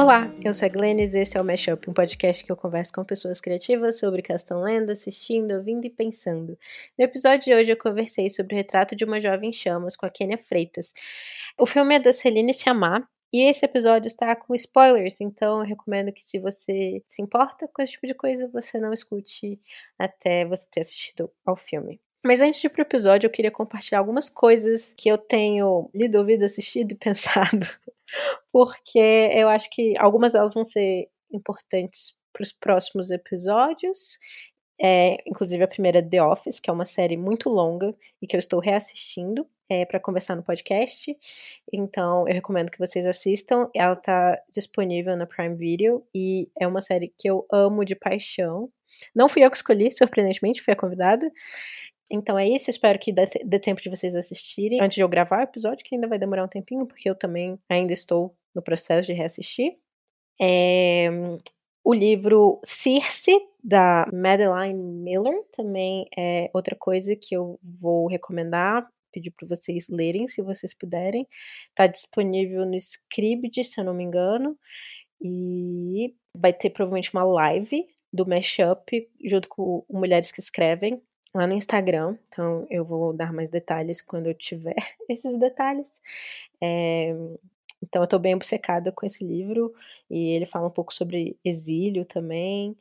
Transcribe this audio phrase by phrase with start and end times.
[0.00, 2.92] Olá, eu sou a Glennis e esse é o Mashup, um podcast que eu converso
[2.92, 6.56] com pessoas criativas sobre o que elas estão lendo, assistindo, ouvindo e pensando.
[6.96, 10.08] No episódio de hoje eu conversei sobre o retrato de uma jovem chamas com a
[10.08, 10.92] Kênia Freitas.
[11.58, 16.12] O filme é da Celine Sciamma e esse episódio está com spoilers, então eu recomendo
[16.12, 19.58] que se você se importa com esse tipo de coisa, você não escute
[19.98, 22.00] até você ter assistido ao filme.
[22.24, 26.18] Mas antes de ir pro episódio, eu queria compartilhar algumas coisas que eu tenho lido,
[26.18, 27.66] ouvido, assistido e pensado,
[28.52, 34.18] porque eu acho que algumas delas vão ser importantes para os próximos episódios.
[34.80, 38.38] É, inclusive a primeira The Office, que é uma série muito longa e que eu
[38.38, 41.16] estou reassistindo é, para conversar no podcast.
[41.72, 43.68] Então eu recomendo que vocês assistam.
[43.74, 48.70] Ela está disponível na Prime Video e é uma série que eu amo de paixão.
[49.14, 51.30] Não fui eu que escolhi, surpreendentemente, fui a convidada.
[52.10, 55.42] Então é isso, espero que dê, tempo de vocês assistirem antes de eu gravar o
[55.42, 59.12] episódio, que ainda vai demorar um tempinho, porque eu também ainda estou no processo de
[59.12, 59.76] reassistir.
[60.40, 61.10] É,
[61.84, 63.32] o livro Circe,
[63.62, 70.28] da Madeline Miller, também é outra coisa que eu vou recomendar, pedir para vocês lerem,
[70.28, 71.26] se vocês puderem.
[71.70, 74.56] Está disponível no Scribd, se eu não me engano,
[75.20, 81.02] e vai ter provavelmente uma live do Mashup junto com Mulheres que Escrevem,
[81.34, 84.74] lá no Instagram, então eu vou dar mais detalhes quando eu tiver
[85.08, 86.00] esses detalhes.
[86.60, 87.14] É,
[87.82, 89.72] então eu tô bem obcecada com esse livro
[90.10, 92.76] e ele fala um pouco sobre exílio também.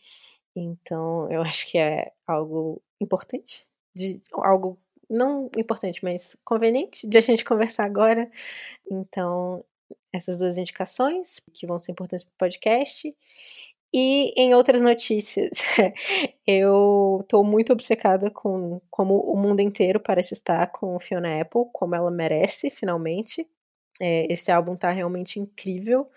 [0.55, 4.77] Então eu acho que é algo importante, de algo
[5.09, 8.29] não importante, mas conveniente de a gente conversar agora.
[8.89, 9.63] Então
[10.11, 13.15] essas duas indicações que vão ser importantes para o podcast.
[13.93, 15.51] E em outras notícias,
[16.45, 21.95] eu tô muito obcecada com como o mundo inteiro parece estar com Fiona Apple, como
[21.95, 23.47] ela merece, finalmente.
[24.01, 26.09] É, esse álbum tá realmente incrível.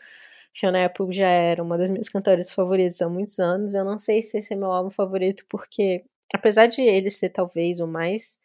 [0.55, 3.75] Fiona Apple já era uma das minhas cantoras favoritas há muitos anos.
[3.75, 7.81] Eu não sei se esse é meu álbum favorito, porque apesar de ele ser talvez
[7.81, 8.37] o mais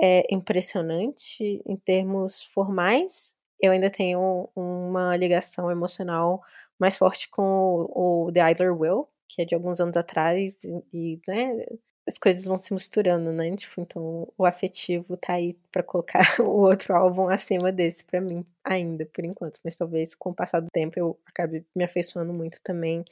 [0.00, 6.42] é, impressionante em termos formais, eu ainda tenho uma ligação emocional
[6.78, 10.84] mais forte com o, o The Idler Will, que é de alguns anos atrás, e,
[10.92, 11.66] e né,
[12.06, 13.54] as coisas vão se misturando, né?
[13.56, 18.46] Tipo, então o afetivo tá aí para colocar o outro álbum acima desse para mim,
[18.64, 19.58] ainda, por enquanto.
[19.64, 23.04] Mas talvez com o passar do tempo eu acabe me afeiçoando muito também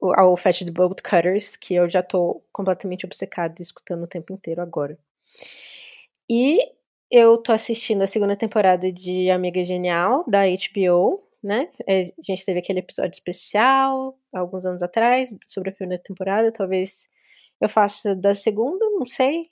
[0.00, 4.60] ao Fat the Bolt Cutters, que eu já tô completamente obcecada escutando o tempo inteiro
[4.62, 4.98] agora.
[6.28, 6.58] E
[7.10, 11.68] eu tô assistindo a segunda temporada de Amiga Genial, da HBO, né?
[11.86, 16.52] É, a gente teve aquele episódio especial alguns anos atrás sobre a primeira temporada.
[16.52, 17.08] Talvez
[17.60, 19.42] eu faça da segunda, não sei.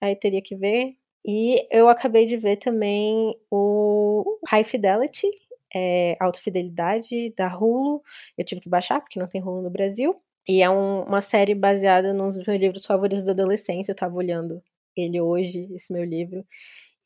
[0.00, 0.96] Aí teria que ver.
[1.26, 5.28] E eu acabei de ver também o High Fidelity,
[5.74, 8.02] é, Alta Fidelidade da Hulu.
[8.36, 10.14] Eu tive que baixar porque não tem Hulu no Brasil.
[10.46, 13.92] E é um, uma série baseada nos meus livros favoritos da adolescência.
[13.92, 14.62] Eu tava olhando
[14.94, 16.44] ele hoje, esse meu livro.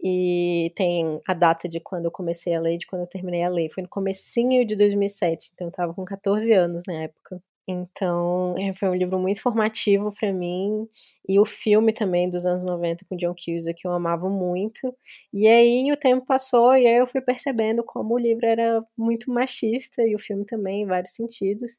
[0.01, 3.49] E tem a data de quando eu comecei a ler de quando eu terminei a
[3.49, 3.71] ler.
[3.71, 7.43] Foi no comecinho de 2007, então eu tava com 14 anos na época.
[7.71, 10.89] Então, é, foi um livro muito formativo para mim.
[11.29, 14.97] E o filme também dos anos 90 com John Cusack, que eu amava muito.
[15.35, 19.31] E aí o tempo passou e aí eu fui percebendo como o livro era muito
[19.31, 21.73] machista e o filme também, em vários sentidos.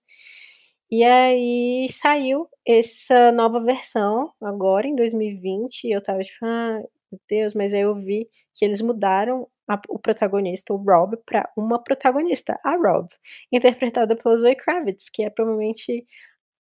[0.92, 5.86] E aí saiu essa nova versão agora em 2020.
[5.86, 9.80] E eu tava tipo, ah, meu Deus, mas aí eu vi que eles mudaram a,
[9.90, 13.08] o protagonista, o Rob, para uma protagonista, a Rob,
[13.52, 16.06] interpretada pela Zoe Kravitz, que é provavelmente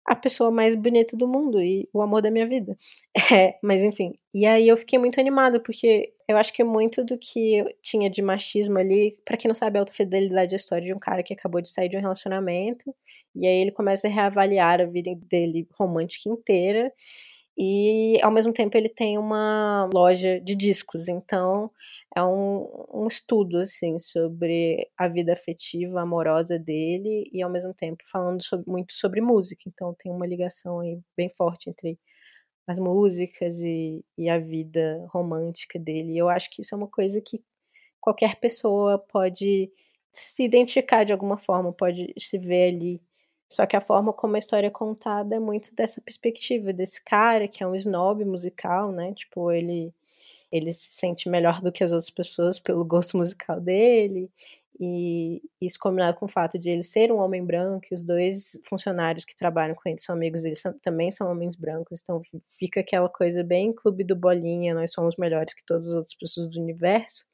[0.07, 2.75] a pessoa mais bonita do mundo e o amor da minha vida.
[3.33, 4.13] É, mas enfim.
[4.33, 8.21] E aí eu fiquei muito animada, porque eu acho que muito do que tinha de
[8.21, 11.33] machismo ali, para quem não sabe, a autofidelidade é a história de um cara que
[11.33, 12.95] acabou de sair de um relacionamento,
[13.35, 16.91] e aí ele começa a reavaliar a vida dele romântica inteira,
[17.57, 21.71] e ao mesmo tempo ele tem uma loja de discos, então
[22.15, 28.03] é um, um estudo assim sobre a vida afetiva, amorosa dele e ao mesmo tempo
[28.11, 31.99] falando sobre, muito sobre música, então tem uma ligação aí bem forte entre
[32.67, 36.13] as músicas e, e a vida romântica dele.
[36.13, 37.41] E eu acho que isso é uma coisa que
[38.01, 39.71] qualquer pessoa pode
[40.13, 43.01] se identificar de alguma forma, pode se ver ali
[43.49, 47.47] só que a forma como a história é contada é muito dessa perspectiva desse cara
[47.47, 49.13] que é um snob musical, né?
[49.13, 49.93] Tipo, ele
[50.51, 54.31] ele se sente melhor do que as outras pessoas pelo gosto musical dele.
[54.79, 58.51] E isso combinado com o fato de ele ser um homem branco e os dois
[58.69, 62.81] funcionários que trabalham com ele são amigos dele são, também são homens brancos, então fica
[62.81, 66.61] aquela coisa bem clube do bolinha, nós somos melhores que todas as outras pessoas do
[66.61, 67.25] universo.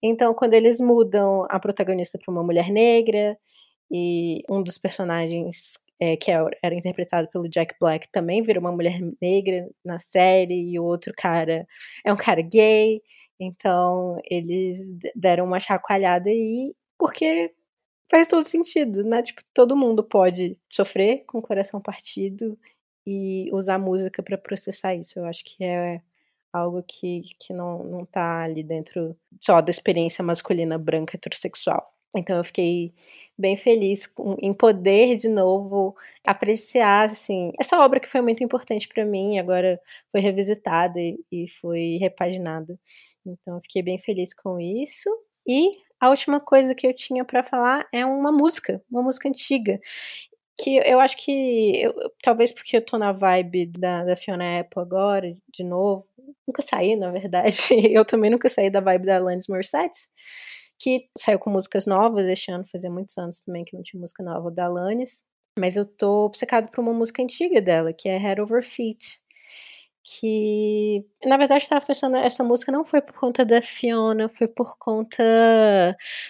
[0.00, 3.36] Então, quando eles mudam a protagonista para uma mulher negra,
[3.90, 8.72] e um dos personagens é, que é era interpretado pelo Jack Black também virou uma
[8.72, 11.66] mulher negra na série e o outro cara
[12.04, 13.00] é um cara gay,
[13.38, 14.78] então eles
[15.14, 17.52] deram uma chacoalhada aí porque
[18.10, 19.22] faz todo sentido, né?
[19.22, 22.58] Tipo, todo mundo pode sofrer com o coração partido
[23.06, 25.18] e usar música para processar isso.
[25.18, 26.00] Eu acho que é
[26.52, 31.93] algo que, que não, não tá ali dentro só da experiência masculina branca heterossexual.
[32.16, 32.92] Então eu fiquei
[33.36, 39.04] bem feliz em poder de novo apreciar assim essa obra que foi muito importante para
[39.04, 39.80] mim agora
[40.12, 42.78] foi revisitada e, e foi repaginada.
[43.26, 45.10] Então eu fiquei bem feliz com isso.
[45.46, 49.78] E a última coisa que eu tinha para falar é uma música, uma música antiga
[50.62, 54.80] que eu acho que eu, talvez porque eu tô na vibe da, da Fiona Apple
[54.80, 56.06] agora, de novo,
[56.46, 57.56] nunca saí, na verdade.
[57.90, 59.98] Eu também nunca saí da vibe da Alanis Morissette,
[60.78, 64.22] que saiu com músicas novas este ano, fazia muitos anos também que não tinha música
[64.22, 65.22] nova da Alanis.
[65.58, 69.20] Mas eu tô obcecado por uma música antiga dela, que é Head Over Feet.
[70.06, 74.76] Que, na verdade, estava pensando, essa música não foi por conta da Fiona, foi por
[74.78, 75.24] conta.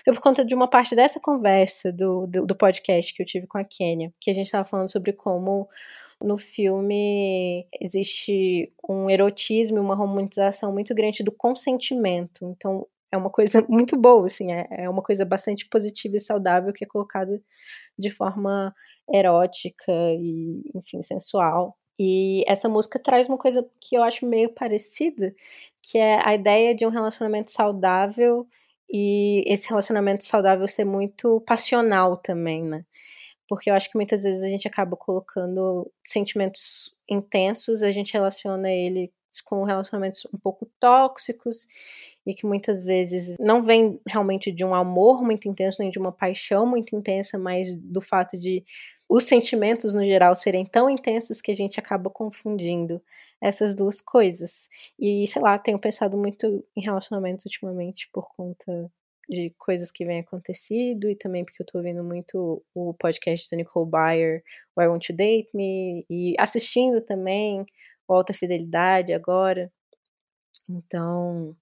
[0.04, 3.46] Foi por conta de uma parte dessa conversa do, do, do podcast que eu tive
[3.48, 5.68] com a Kenya, que a gente estava falando sobre como
[6.22, 12.44] no filme existe um erotismo e uma romantização muito grande do consentimento.
[12.56, 16.72] Então, é uma coisa muito boa, assim, é, é uma coisa bastante positiva e saudável
[16.72, 17.40] que é colocada
[17.98, 18.74] de forma
[19.12, 21.76] erótica e, enfim, sensual.
[21.98, 25.34] E essa música traz uma coisa que eu acho meio parecida,
[25.82, 28.46] que é a ideia de um relacionamento saudável
[28.92, 32.84] e esse relacionamento saudável ser muito passional também, né?
[33.48, 38.70] porque eu acho que muitas vezes a gente acaba colocando sentimentos intensos, a gente relaciona
[38.70, 41.66] ele com relacionamentos um pouco tóxicos
[42.26, 46.12] e que muitas vezes não vem realmente de um amor muito intenso, nem de uma
[46.12, 48.64] paixão muito intensa, mas do fato de
[49.08, 53.02] os sentimentos no geral serem tão intensos que a gente acaba confundindo
[53.40, 54.68] essas duas coisas.
[54.98, 58.90] E sei lá, tenho pensado muito em relacionamentos ultimamente por conta
[59.28, 63.56] de coisas que vem acontecido e também porque eu tô ouvindo muito o podcast da
[63.56, 64.42] Nicole Byer,
[64.76, 67.64] Why Won't You Date Me, e assistindo também
[68.08, 69.72] o Alta Fidelidade agora.
[70.68, 71.56] Então,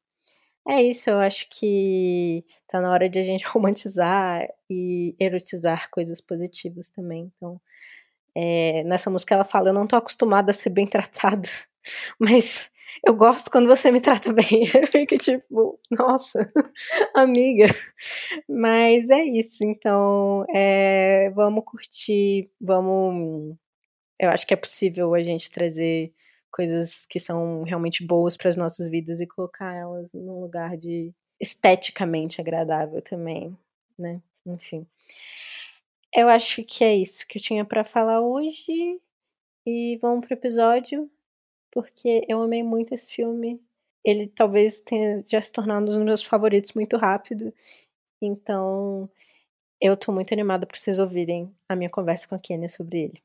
[0.69, 6.21] é isso, eu acho que tá na hora de a gente romantizar e erotizar coisas
[6.21, 7.33] positivas também.
[7.37, 7.61] Então,
[8.35, 11.49] é, nessa música ela fala, eu não tô acostumada a ser bem tratada,
[12.19, 12.71] mas
[13.05, 14.65] eu gosto quando você me trata bem.
[14.75, 16.51] Eu fico tipo, nossa,
[17.15, 17.67] amiga.
[18.49, 23.57] Mas é isso, então é, vamos curtir, vamos.
[24.19, 26.13] Eu acho que é possível a gente trazer
[26.53, 31.13] coisas que são realmente boas para as nossas vidas e colocar elas num lugar de
[31.41, 33.57] esteticamente agradável também,
[33.99, 34.21] né?
[34.47, 34.87] Enfim.
[36.15, 39.01] Eu acho que é isso que eu tinha para falar hoje.
[39.67, 41.11] E vamos pro episódio
[41.71, 43.61] porque eu amei muito esse filme.
[44.05, 47.53] Ele talvez tenha já se tornado um dos meus favoritos muito rápido.
[48.21, 49.09] Então,
[49.81, 53.23] eu tô muito animada para vocês ouvirem a minha conversa com a Kenya sobre ele.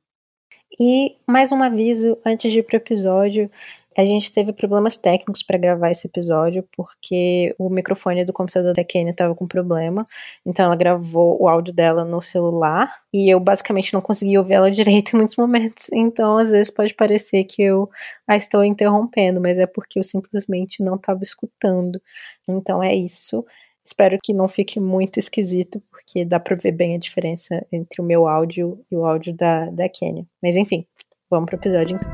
[0.80, 3.50] E mais um aviso antes de ir pro episódio.
[3.98, 8.84] A gente teve problemas técnicos para gravar esse episódio, porque o microfone do computador da
[8.84, 10.08] Kenya estava com problema.
[10.46, 14.70] Então ela gravou o áudio dela no celular e eu basicamente não consegui ouvir ela
[14.70, 15.88] direito em muitos momentos.
[15.98, 17.90] Então às vezes pode parecer que eu
[18.28, 22.00] a estou interrompendo, mas é porque eu simplesmente não estava escutando.
[22.48, 23.44] Então é isso.
[23.88, 28.04] Espero que não fique muito esquisito, porque dá para ver bem a diferença entre o
[28.04, 30.26] meu áudio e o áudio da, da Kenya.
[30.44, 30.86] Mas enfim,
[31.30, 32.12] vamos pro episódio então.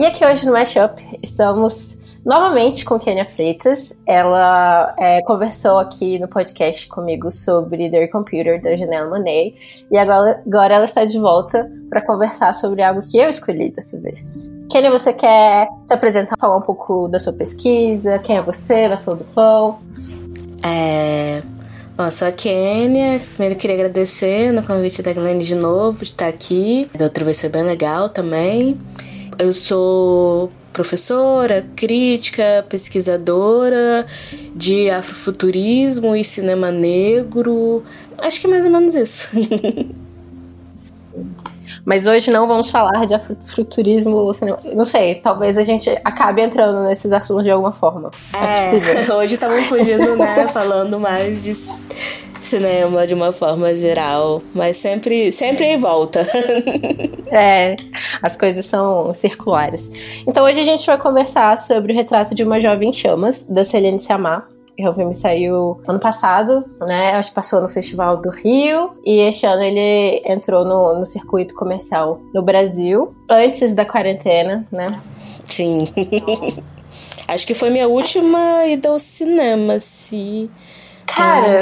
[0.00, 3.96] E aqui hoje no Mashup estamos novamente com Kenia Freitas.
[4.04, 10.42] Ela é, conversou aqui no podcast comigo sobre The Computer da Janela Monet e agora,
[10.44, 14.55] agora ela está de volta para conversar sobre algo que eu escolhi dessa vez.
[14.76, 18.18] Kenia, você quer se apresentar, falar um pouco da sua pesquisa?
[18.18, 19.78] Quem é você na Flor do Pão?
[20.62, 21.40] É,
[21.96, 23.18] Bom, eu sou a Kênia.
[23.18, 26.90] Primeiro queria agradecer no convite da Glenn de novo, de estar aqui.
[26.94, 28.78] Da outra vez foi bem legal também.
[29.38, 34.04] Eu sou professora, crítica, pesquisadora
[34.54, 37.82] de afrofuturismo e cinema negro.
[38.18, 39.30] Acho que é mais ou menos isso.
[41.86, 44.32] Mas hoje não vamos falar de afrofuturismo,
[44.74, 48.10] não sei, talvez a gente acabe entrando nesses assuntos de alguma forma.
[48.34, 51.54] É, é hoje estamos fugindo, né, falando mais de
[52.40, 56.26] cinema de uma forma geral, mas sempre, sempre em volta.
[57.30, 57.76] é,
[58.20, 59.88] as coisas são circulares.
[60.26, 64.00] Então hoje a gente vai conversar sobre o retrato de uma jovem chamas, da Celine
[64.00, 67.12] Sciamma, O filme saiu ano passado, né?
[67.12, 68.96] Acho que passou no Festival do Rio.
[69.04, 74.88] E este ano ele entrou no, no circuito comercial no Brasil, antes da quarentena, né?
[75.46, 75.88] Sim.
[77.28, 80.50] Acho que foi minha última ida ao cinema, se.
[81.06, 81.60] Cara,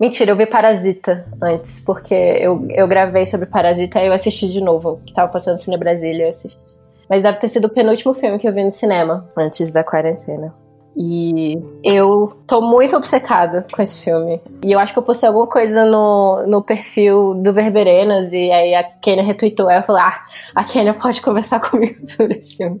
[0.00, 4.62] mentira, eu vi Parasita antes, porque eu, eu gravei sobre Parasita e eu assisti de
[4.62, 6.60] novo, que tava passando no Cine Brasília, eu assisti.
[7.08, 10.54] Mas deve ter sido o penúltimo filme que eu vi no cinema, antes da quarentena.
[11.00, 14.40] E eu tô muito obcecada com esse filme.
[14.64, 18.74] E eu acho que eu postei alguma coisa no, no perfil do Verberenas e aí
[18.74, 19.70] a Kenya retweetou.
[19.70, 20.26] Eu falei, ah,
[20.56, 22.80] a Kenya pode conversar comigo sobre esse filme.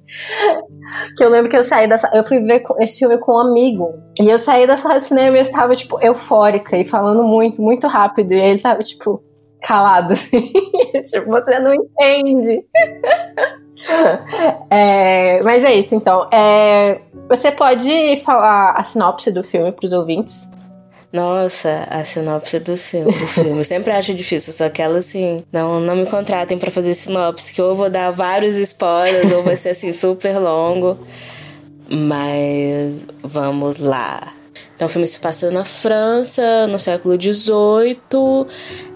[1.16, 2.10] que eu lembro que eu saí dessa.
[2.12, 3.94] Eu fui ver esse filme com um amigo.
[4.20, 7.62] E eu saí dessa sala de cinema e eu estava, tipo, eufórica e falando muito,
[7.62, 8.32] muito rápido.
[8.32, 9.22] E ele tava, tipo,
[9.62, 10.50] calado, assim.
[11.06, 12.64] tipo, você não entende.
[14.70, 16.28] é, mas é isso, então.
[16.32, 20.48] É, você pode falar a sinopse do filme para os ouvintes?
[21.12, 23.58] Nossa, a sinopse do, do filme.
[23.58, 27.52] Eu sempre acho difícil, só que ela assim, não, não me contratem para fazer sinopse,
[27.52, 30.98] que ou eu vou dar vários spoilers, ou vai ser assim super longo.
[31.88, 34.34] Mas vamos lá.
[34.76, 38.46] Então o filme se passa na França, no século XVIII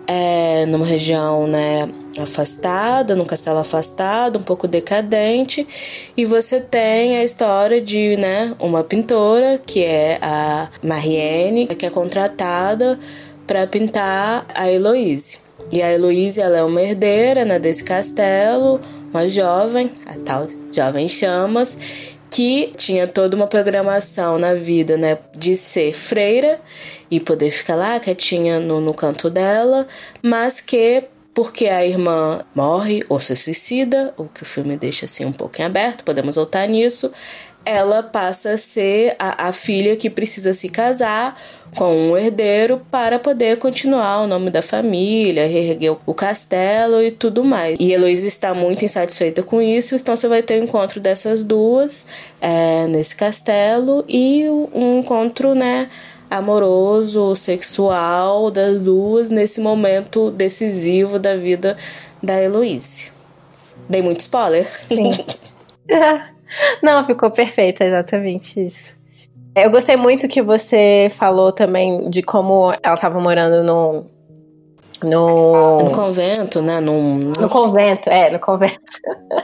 [0.06, 5.66] é, numa região né, afastada, num castelo afastado, um pouco decadente,
[6.16, 11.90] e você tem a história de né, uma pintora, que é a Marianne, que é
[11.90, 12.99] contratada
[13.47, 15.38] para pintar a Heloise.
[15.71, 18.80] E a Heloise ela é uma herdeira né, desse castelo,
[19.12, 21.78] uma jovem, a tal jovem chamas,
[22.32, 26.58] que tinha toda uma programação na vida né, de ser freira
[27.10, 29.86] e poder ficar lá quietinha no, no canto dela,
[30.22, 35.26] mas que porque a irmã morre ou se suicida, o que o filme deixa assim
[35.26, 37.12] um em aberto, podemos voltar nisso,
[37.66, 41.38] ela passa a ser a, a, filha que precisa se casar
[41.76, 47.43] com um herdeiro para poder continuar o nome da família, reerguer o castelo e tudo
[47.43, 47.76] mais.
[47.81, 51.43] E Heloísa está muito insatisfeita com isso, então você vai ter o um encontro dessas
[51.43, 52.07] duas
[52.41, 55.88] é, nesse castelo e um encontro, né?
[56.31, 61.76] amoroso, sexual das duas nesse momento decisivo da vida
[62.23, 63.12] da Heloíse.
[63.87, 64.67] Dei muito spoiler?
[64.79, 65.11] Sim.
[66.83, 68.97] Não, ficou perfeito, exatamente isso.
[69.54, 74.06] Eu gostei muito que você falou também de como ela estava morando no,
[75.02, 75.78] no...
[75.78, 76.80] no convento, né?
[76.80, 77.32] Num...
[77.38, 78.80] No convento, é, no convento.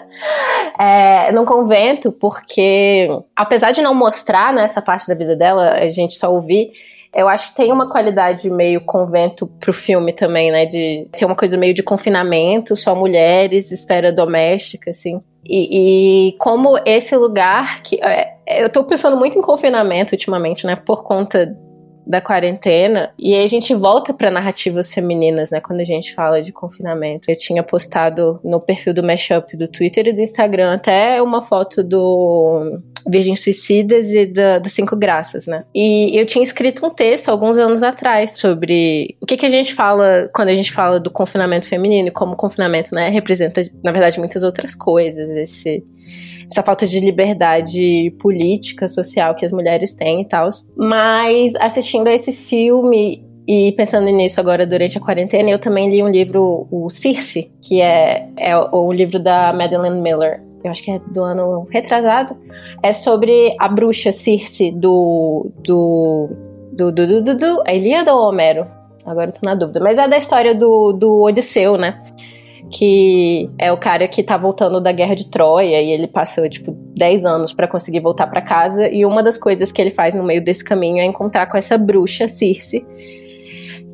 [0.81, 5.91] é, no convento, porque apesar de não mostrar né, essa parte da vida dela, a
[5.91, 6.71] gente só ouvir,
[7.15, 10.67] eu acho que tem uma qualidade meio convento pro filme também, né?
[10.67, 15.21] De ter uma coisa meio de confinamento, só mulheres, espera doméstica, assim.
[15.49, 17.99] E, e como esse lugar que.
[18.03, 20.77] É, eu tô pensando muito em confinamento ultimamente, né?
[20.77, 21.57] Por conta
[22.09, 23.11] da quarentena.
[23.19, 25.61] E aí a gente volta para narrativas femininas, né?
[25.61, 27.31] Quando a gente fala de confinamento.
[27.31, 31.85] Eu tinha postado no perfil do Mashup do Twitter e do Instagram até uma foto
[31.85, 35.65] do Virgem Suicidas e da, das Cinco Graças, né?
[35.75, 39.75] E eu tinha escrito um texto alguns anos atrás sobre o que, que a gente
[39.75, 43.93] fala quando a gente fala do confinamento feminino e como o confinamento, né, representa, na
[43.93, 45.29] verdade, muitas outras coisas.
[45.31, 45.85] Esse
[46.51, 50.49] essa falta de liberdade política, social que as mulheres têm e tal.
[50.77, 56.03] Mas assistindo a esse filme e pensando nisso agora durante a quarentena, eu também li
[56.03, 60.43] um livro, o Circe, que é, é o, livro da Madeleine Miller.
[60.63, 62.37] Eu acho que é do ano retrasado.
[62.83, 65.51] É sobre a bruxa Circe do.
[65.65, 66.29] do.
[66.73, 66.93] do.
[66.93, 67.07] do.
[67.07, 67.23] do.
[67.23, 68.67] do, do a Ilíada ou Homero?
[69.07, 69.81] Agora eu tô na dúvida.
[69.81, 72.03] Mas é da história do, do Odisseu, né?
[72.71, 76.73] Que é o cara que tá voltando da guerra de Troia e ele passa, tipo,
[76.97, 78.89] 10 anos para conseguir voltar para casa.
[78.89, 81.79] E uma das coisas que ele faz no meio desse caminho é encontrar com essa
[81.79, 82.85] bruxa, Circe,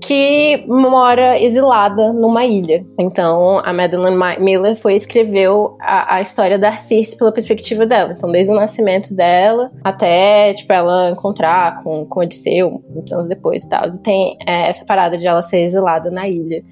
[0.02, 2.84] que mora exilada numa ilha.
[2.98, 8.12] Então, a Madeleine Miller foi escreveu a, a, história da Circe pela perspectiva dela.
[8.16, 13.62] Então, desde o nascimento dela até, tipo, ela encontrar com, com Odisseu, muitos anos depois
[13.62, 13.86] e tal.
[13.86, 16.62] E tem é, essa parada de ela ser exilada na ilha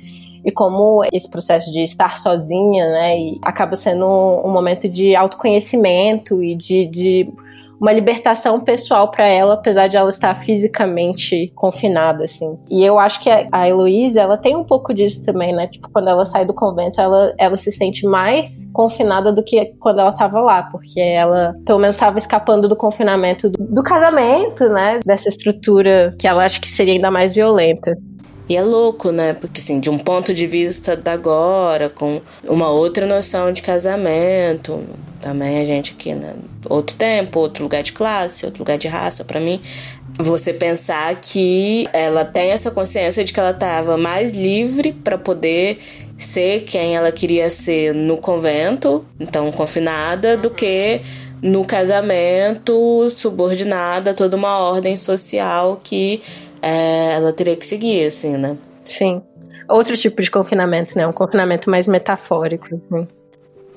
[0.44, 6.42] e como esse processo de estar sozinha, né, acaba sendo um, um momento de autoconhecimento
[6.42, 7.32] e de, de
[7.82, 12.56] uma libertação pessoal para ela, apesar de ela estar fisicamente confinada, assim.
[12.70, 15.66] E eu acho que a Heloísa, ela tem um pouco disso também, né?
[15.66, 19.99] Tipo, quando ela sai do convento, ela, ela se sente mais confinada do que quando
[19.99, 25.00] ela estava lá, porque ela, pelo menos, estava escapando do confinamento do, do casamento, né?
[25.04, 27.99] Dessa estrutura que ela acha que seria ainda mais violenta.
[28.52, 29.32] E é louco, né?
[29.32, 34.85] Porque, assim, de um ponto de vista da agora, com uma outra noção de casamento,
[35.23, 36.35] também a gente aqui, né?
[36.68, 39.59] Outro tempo, outro lugar de classe, outro lugar de raça, para mim,
[40.18, 45.78] você pensar que ela tem essa consciência de que ela estava mais livre para poder
[46.18, 51.00] ser quem ela queria ser no convento, então confinada, do que
[51.40, 56.21] no casamento subordinada a toda uma ordem social que
[56.62, 58.57] é, ela teria que seguir, assim, né?
[58.85, 59.23] Sim.
[59.69, 61.07] Outro tipo de confinamento, né?
[61.07, 62.66] Um confinamento mais metafórico.
[62.66, 63.09] Assim.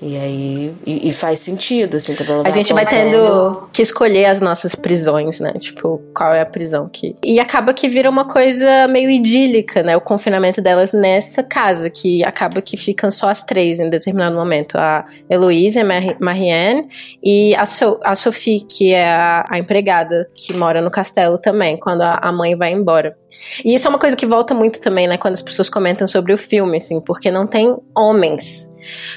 [0.07, 3.81] E aí, e, e, faz sentido, assim, quando ela vai A gente vai tendo que
[3.81, 5.51] escolher as nossas prisões, né?
[5.53, 7.15] Tipo, qual é a prisão que.
[7.23, 9.97] E acaba que vira uma coisa meio idílica, né?
[9.97, 14.75] O confinamento delas nessa casa, que acaba que ficam só as três em determinado momento.
[14.75, 16.87] A Heloísa, a Marianne
[17.23, 21.77] e a, so a Sophie, que é a, a, empregada que mora no castelo também,
[21.77, 23.17] quando a, a mãe vai embora.
[23.65, 25.17] E isso é uma coisa que volta muito também, né?
[25.17, 28.69] Quando as pessoas comentam sobre o filme, assim, porque não tem homens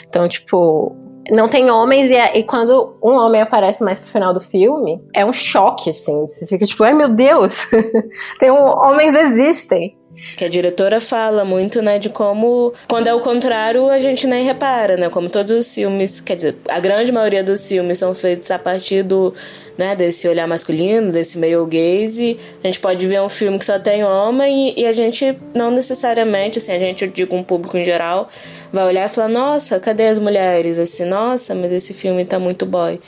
[0.07, 0.97] então, tipo,
[1.31, 5.03] não tem homens, e, é, e, quando um homem aparece mais pro final do filme,
[5.15, 6.27] é um choque, assim.
[6.27, 7.55] Você fica tipo, ai meu Deus,
[8.39, 9.98] tem um, homens existem.
[10.37, 14.45] Que a diretora fala muito, né, de como, quando é o contrário, a gente nem
[14.45, 15.09] repara, né?
[15.09, 19.03] Como todos os filmes, quer dizer, a grande maioria dos filmes são feitos a partir
[19.03, 19.33] do,
[19.77, 22.37] né, desse olhar masculino, desse meio gaze.
[22.63, 25.71] A gente pode ver um filme que só tem homem e, e a gente não
[25.71, 28.29] necessariamente, assim, a gente, eu digo um público em geral,
[28.73, 30.79] vai olhar e falar: nossa, cadê as mulheres?
[30.79, 33.01] Assim, nossa, mas esse filme tá muito boy.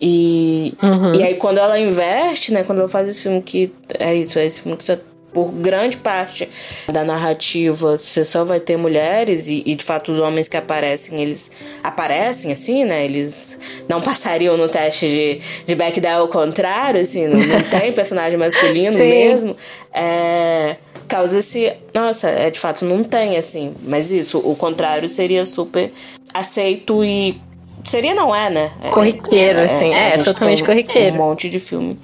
[0.00, 1.14] E, uhum.
[1.14, 2.64] e aí, quando ela inverte, né?
[2.64, 3.72] Quando ela faz esse filme que.
[3.98, 4.96] É isso, é esse filme que só
[5.34, 6.48] por grande parte
[6.90, 11.20] da narrativa você só vai ter mulheres e, e, de fato os homens que aparecem
[11.20, 11.50] eles
[11.82, 17.38] aparecem assim né eles não passariam no teste de, de Bechdel ao contrário assim não,
[17.38, 19.56] não tem personagem masculino mesmo
[19.92, 20.76] é
[21.14, 21.72] causa-se.
[21.92, 23.74] Nossa, é, de fato não tem, assim.
[23.82, 25.92] Mas isso, o contrário seria super
[26.32, 27.40] aceito e.
[27.84, 28.72] Seria, não é, né?
[28.82, 29.94] É, corriqueiro, é, assim.
[29.94, 31.14] É, é totalmente corriqueiro.
[31.14, 31.98] Um monte de filme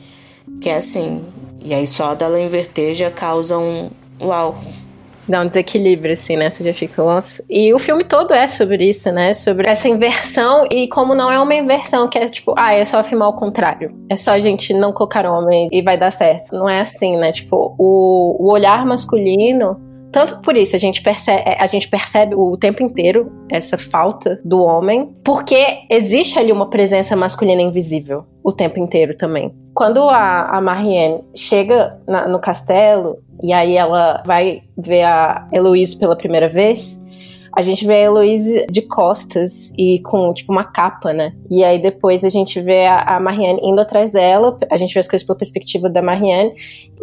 [0.61, 1.25] que é assim.
[1.63, 3.91] E aí só dela inverter já causa um.
[4.21, 4.57] Uau,
[5.31, 6.51] dá um desequilíbrio, assim, né?
[6.51, 7.43] Você já fica, nossa.
[7.49, 9.33] E o filme todo é sobre isso, né?
[9.33, 13.03] Sobre essa inversão e como não é uma inversão que é tipo, ah, é só
[13.03, 13.95] filmar o contrário.
[14.11, 16.53] É só a gente não colocar homem e vai dar certo.
[16.53, 17.31] Não é assim, né?
[17.31, 22.57] Tipo, o, o olhar masculino tanto por isso a gente, percebe, a gente percebe o
[22.57, 28.79] tempo inteiro essa falta do homem, porque existe ali uma presença masculina invisível o tempo
[28.79, 29.55] inteiro também.
[29.75, 35.97] Quando a, a Marianne chega na, no castelo e aí ela vai ver a Heloise
[35.97, 37.01] pela primeira vez,
[37.53, 41.33] a gente vê a Heloise de costas e com, tipo, uma capa, né?
[41.51, 45.01] E aí depois a gente vê a, a Marianne indo atrás dela, a gente vê
[45.01, 46.55] as coisas pela perspectiva da Marianne,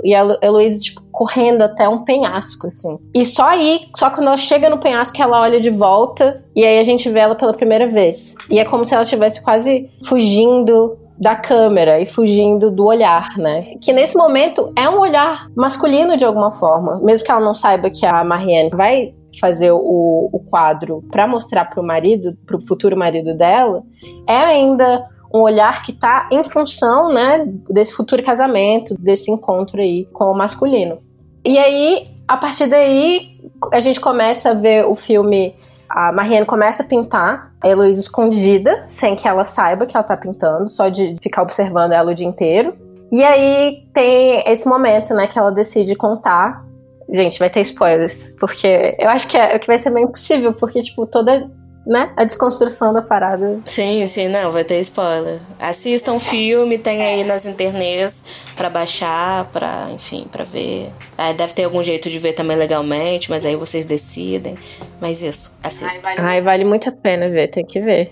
[0.03, 2.97] e a Heloise, tipo, correndo até um penhasco, assim.
[3.13, 6.63] E só aí, só quando ela chega no penhasco, que ela olha de volta, e
[6.63, 8.35] aí a gente vê ela pela primeira vez.
[8.49, 13.73] E é como se ela estivesse quase fugindo da câmera e fugindo do olhar, né?
[13.81, 17.89] Que nesse momento é um olhar masculino de alguma forma, mesmo que ela não saiba
[17.89, 22.61] que a Marianne vai fazer o, o quadro para mostrar para o marido, para o
[22.61, 23.83] futuro marido dela,
[24.27, 30.05] é ainda um olhar que está em função, né, desse futuro casamento, desse encontro aí
[30.13, 30.99] com o masculino.
[31.45, 33.39] E aí, a partir daí,
[33.71, 35.55] a gente começa a ver o filme.
[35.89, 40.17] A Marianne começa a pintar a Heloísa escondida, sem que ela saiba que ela tá
[40.17, 42.73] pintando, só de ficar observando ela o dia inteiro.
[43.11, 46.65] E aí tem esse momento, né, que ela decide contar
[47.09, 50.81] Gente, vai ter spoilers, porque eu acho que, é, que vai ser meio impossível, porque,
[50.81, 51.49] tipo, toda
[51.87, 52.11] né?
[52.17, 53.61] A desconstrução da parada.
[53.65, 55.39] Sim, sim, não, vai ter spoiler.
[55.57, 58.23] Assistam o filme, tem aí nas internets
[58.57, 60.91] para baixar, para, enfim, para ver.
[61.17, 64.57] É, deve ter algum jeito de ver também legalmente, mas aí vocês decidem.
[64.99, 66.01] Mas isso, assistam.
[66.03, 68.11] Ai, vale, Ai, vale muito a pena ver, tem que ver.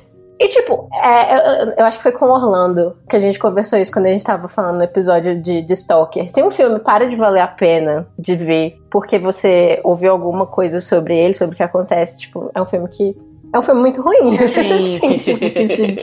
[0.65, 4.07] Tipo, é, eu, eu, acho que foi com Orlando que a gente conversou isso quando
[4.07, 6.27] a gente tava falando no episódio de, de Stalker.
[6.27, 10.81] Se um filme para de valer a pena de ver porque você ouviu alguma coisa
[10.81, 13.15] sobre ele, sobre o que acontece, tipo, é um filme que
[13.53, 14.37] é um filme muito ruim.
[14.47, 14.71] Sim.
[14.73, 15.97] assim, tipo, que se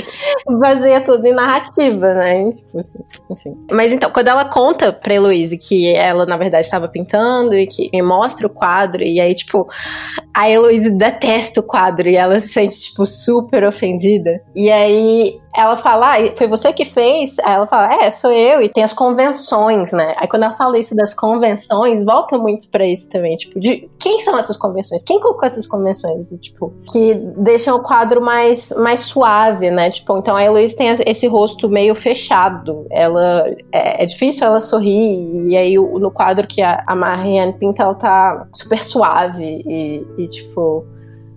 [0.49, 2.51] baseia tudo em narrativa, né?
[2.51, 2.99] Tipo assim,
[3.31, 3.57] enfim.
[3.71, 7.91] Mas então, quando ela conta pra Heloise que ela, na verdade, estava pintando e que
[7.93, 9.67] me mostra o quadro, e aí, tipo,
[10.35, 14.41] a Heloise detesta o quadro e ela se sente, tipo, super ofendida.
[14.55, 17.39] E aí ela fala, ah, foi você que fez?
[17.41, 20.15] Aí ela fala, é, sou eu, e tem as convenções, né?
[20.19, 24.19] Aí quando ela fala isso das convenções, volta muito para isso também, tipo, de quem
[24.21, 25.03] são essas convenções?
[25.03, 26.29] Quem colocou essas convenções?
[26.41, 29.91] Tipo, que deixam o quadro mais, mais suave, né?
[29.91, 35.49] Tipo, então a Heloísa tem esse rosto meio fechado, ela, é, é difícil ela sorrir,
[35.49, 40.25] e aí no quadro que a, a Marianne pinta, ela tá super suave e, e
[40.27, 40.87] tipo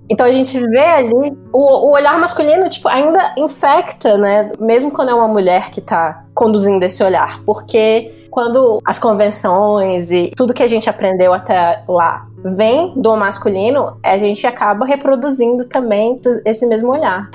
[0.09, 4.51] então a gente vê ali o, o, olhar masculino, tipo, ainda infecta, né?
[4.59, 7.41] Mesmo quando é uma mulher que tá conduzindo esse olhar.
[7.43, 13.97] Porque quando as convenções e tudo que a gente aprendeu até lá vem do masculino,
[14.03, 17.31] a gente acaba reproduzindo também esse mesmo olhar.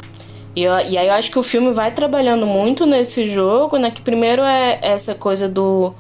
[0.55, 3.91] E, eu, e aí eu acho que o filme vai trabalhando muito nesse jogo, né?
[3.91, 5.93] Que primeiro é essa coisa do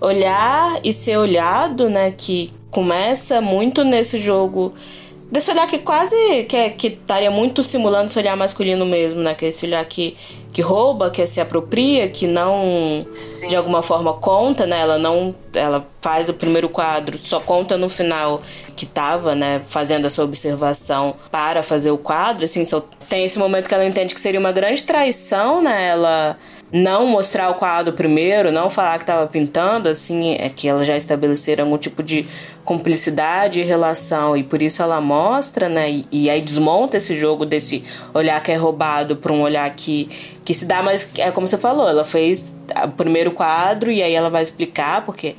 [0.00, 2.10] olhar e ser olhado, né?
[2.10, 4.74] Que começa muito nesse jogo
[5.32, 9.34] desse olhar que quase que, é, que estaria muito simulando esse olhar masculino mesmo, né?
[9.34, 10.14] Que é esse olhar que,
[10.52, 13.06] que rouba, que se apropria, que não
[13.40, 13.46] Sim.
[13.48, 14.78] de alguma forma conta, né?
[14.78, 18.42] Ela não ela faz o primeiro quadro, só conta no final
[18.76, 22.64] que tava, né, fazendo essa observação para fazer o quadro, assim,
[23.08, 25.88] tem esse momento que ela entende que seria uma grande traição, né?
[25.88, 26.36] Ela
[26.72, 30.96] não mostrar o quadro primeiro, não falar que estava pintando, assim, é que ela já
[30.96, 32.26] estabeleceram algum tipo de
[32.64, 37.44] cumplicidade e relação, e por isso ela mostra, né, e, e aí desmonta esse jogo
[37.44, 40.08] desse olhar que é roubado para um olhar que,
[40.44, 42.54] que se dá, mas é como você falou, ela fez
[42.84, 45.36] o primeiro quadro e aí ela vai explicar, porque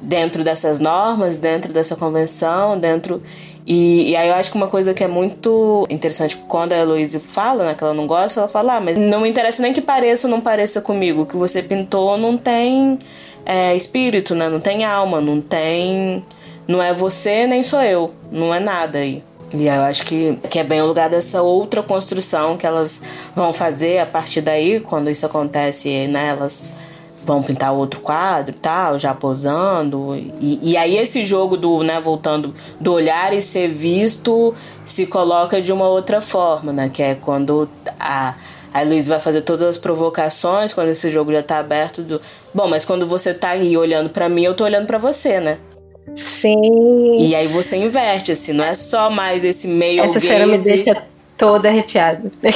[0.00, 3.22] dentro dessas normas, dentro dessa convenção, dentro
[3.66, 7.18] e, e, aí eu acho que uma coisa que é muito interessante, quando a Heloísa
[7.18, 9.80] fala, né, que ela não gosta, ela fala, ah, mas não me interessa nem que
[9.80, 11.22] pareça ou não pareça comigo.
[11.22, 12.96] O que você pintou não tem
[13.44, 14.48] é, espírito, né?
[14.48, 16.24] Não tem alma, não tem.
[16.68, 18.12] Não é você nem sou eu.
[18.30, 19.22] Não é nada aí.
[19.52, 23.02] E eu acho que, que é bem o lugar dessa outra construção que elas
[23.34, 26.28] vão fazer a partir daí, quando isso acontece, né?
[26.28, 26.72] Elas
[27.26, 30.14] vão pintar outro quadro e tal, já posando.
[30.40, 34.54] E, e aí esse jogo do, né, voltando, do olhar e ser visto
[34.86, 36.88] se coloca de uma outra forma, né?
[36.88, 38.34] Que é quando a,
[38.72, 42.00] a Luiz vai fazer todas as provocações, quando esse jogo já tá aberto.
[42.02, 42.20] Do,
[42.54, 45.58] Bom, mas quando você tá aí olhando para mim, eu tô olhando para você, né?
[46.14, 47.18] Sim.
[47.20, 50.00] E aí você inverte, assim, não é só mais esse meio.
[50.00, 51.02] Essa cena me deixa
[51.36, 52.30] toda arrepiada.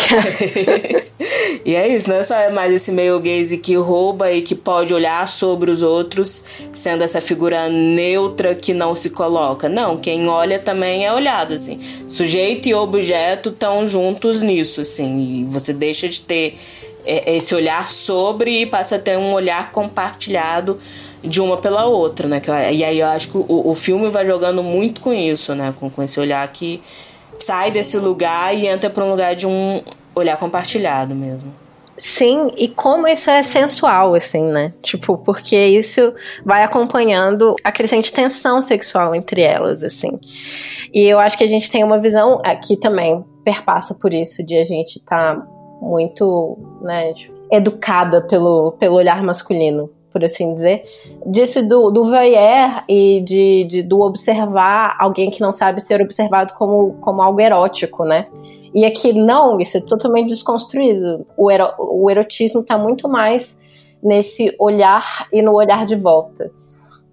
[1.64, 4.94] e é isso, não é só mais esse meio gaze que rouba e que pode
[4.94, 9.68] olhar sobre os outros, sendo essa figura neutra que não se coloca.
[9.68, 11.80] Não, quem olha também é olhado, assim.
[12.08, 15.40] Sujeito e objeto estão juntos nisso, assim.
[15.40, 16.58] E você deixa de ter
[17.04, 20.80] é, esse olhar sobre e passa a ter um olhar compartilhado
[21.22, 22.40] de uma pela outra, né?
[22.72, 25.74] E aí eu acho que o, o filme vai jogando muito com isso, né?
[25.78, 26.82] Com, com esse olhar que
[27.38, 29.82] sai desse lugar e entra para um lugar de um
[30.14, 31.52] olhar compartilhado mesmo.
[31.96, 34.72] Sim, e como isso é sensual, assim, né?
[34.80, 40.18] Tipo, porque isso vai acompanhando a crescente tensão sexual entre elas, assim.
[40.94, 44.56] E eu acho que a gente tem uma visão aqui também perpassa por isso, de
[44.56, 45.46] a gente estar tá
[45.82, 50.84] muito, né, tipo, educada pelo, pelo olhar masculino por assim dizer,
[51.24, 56.54] disso do, do voyeur e de, de, do observar alguém que não sabe ser observado
[56.54, 58.26] como, como algo erótico, né?
[58.74, 61.26] E aqui não, isso é totalmente desconstruído.
[61.36, 63.58] O, ero, o erotismo está muito mais
[64.02, 66.50] nesse olhar e no olhar de volta.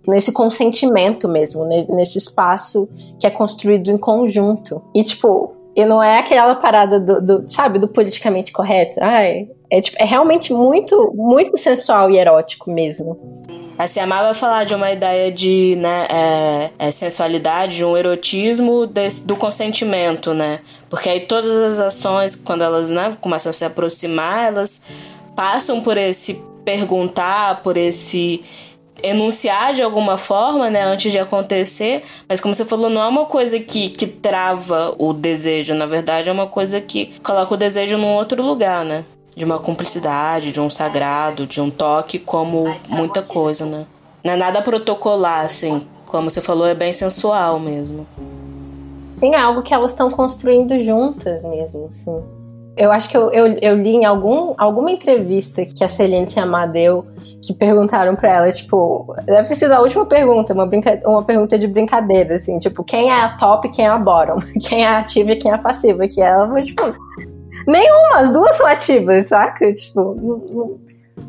[0.07, 2.87] Nesse consentimento mesmo, nesse espaço
[3.19, 4.81] que é construído em conjunto.
[4.95, 8.97] E, tipo, e não é aquela parada do, do sabe, do politicamente correto.
[8.99, 13.45] Ai, é, tipo, é realmente muito, muito sensual e erótico mesmo.
[13.77, 19.27] Assim, amava falar de uma ideia de né, é, é sensualidade, de um erotismo desse,
[19.27, 20.61] do consentimento, né?
[20.89, 24.81] Porque aí todas as ações, quando elas né, começam a se aproximar, elas
[25.35, 28.43] passam por esse perguntar, por esse
[29.03, 33.25] enunciar de alguma forma, né, antes de acontecer, mas como você falou, não é uma
[33.25, 37.97] coisa que, que trava o desejo, na verdade é uma coisa que coloca o desejo
[37.97, 39.05] num outro lugar, né?
[39.37, 43.85] de uma cumplicidade, de um sagrado, de um toque, como muita coisa, né?
[44.23, 45.85] Não é nada protocolar, assim.
[46.07, 48.07] Como você falou, é bem sensual mesmo.
[49.13, 52.23] Sim, é algo que elas estão construindo juntas mesmo, sim.
[52.77, 56.65] Eu acho que eu, eu, eu, li em algum, alguma entrevista que a Celine Tiamá
[56.65, 57.05] deu
[57.41, 61.57] que perguntaram para ela, tipo, deve ter sido a última pergunta, uma, brinca, uma pergunta
[61.57, 64.39] de brincadeira, assim, tipo, quem é a top e quem é a bottom?
[64.67, 66.07] Quem é ativa e quem é passiva?
[66.07, 66.93] Que ela foi, tipo,
[67.67, 69.71] Nenhuma, as duas são ativas, saca?
[69.73, 70.79] Tipo, não, não,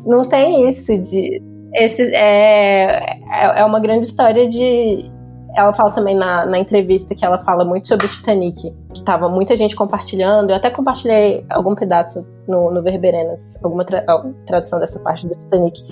[0.05, 1.41] não tem isso de.
[1.73, 5.11] Esse é, é, é uma grande história de.
[5.59, 9.27] Ela fala também na, na entrevista que ela fala muito sobre o Titanic, que tava
[9.27, 10.51] muita gente compartilhando.
[10.51, 14.03] Eu até compartilhei algum pedaço no, no Verberenas, alguma tra
[14.45, 15.83] tradução dessa parte do Titanic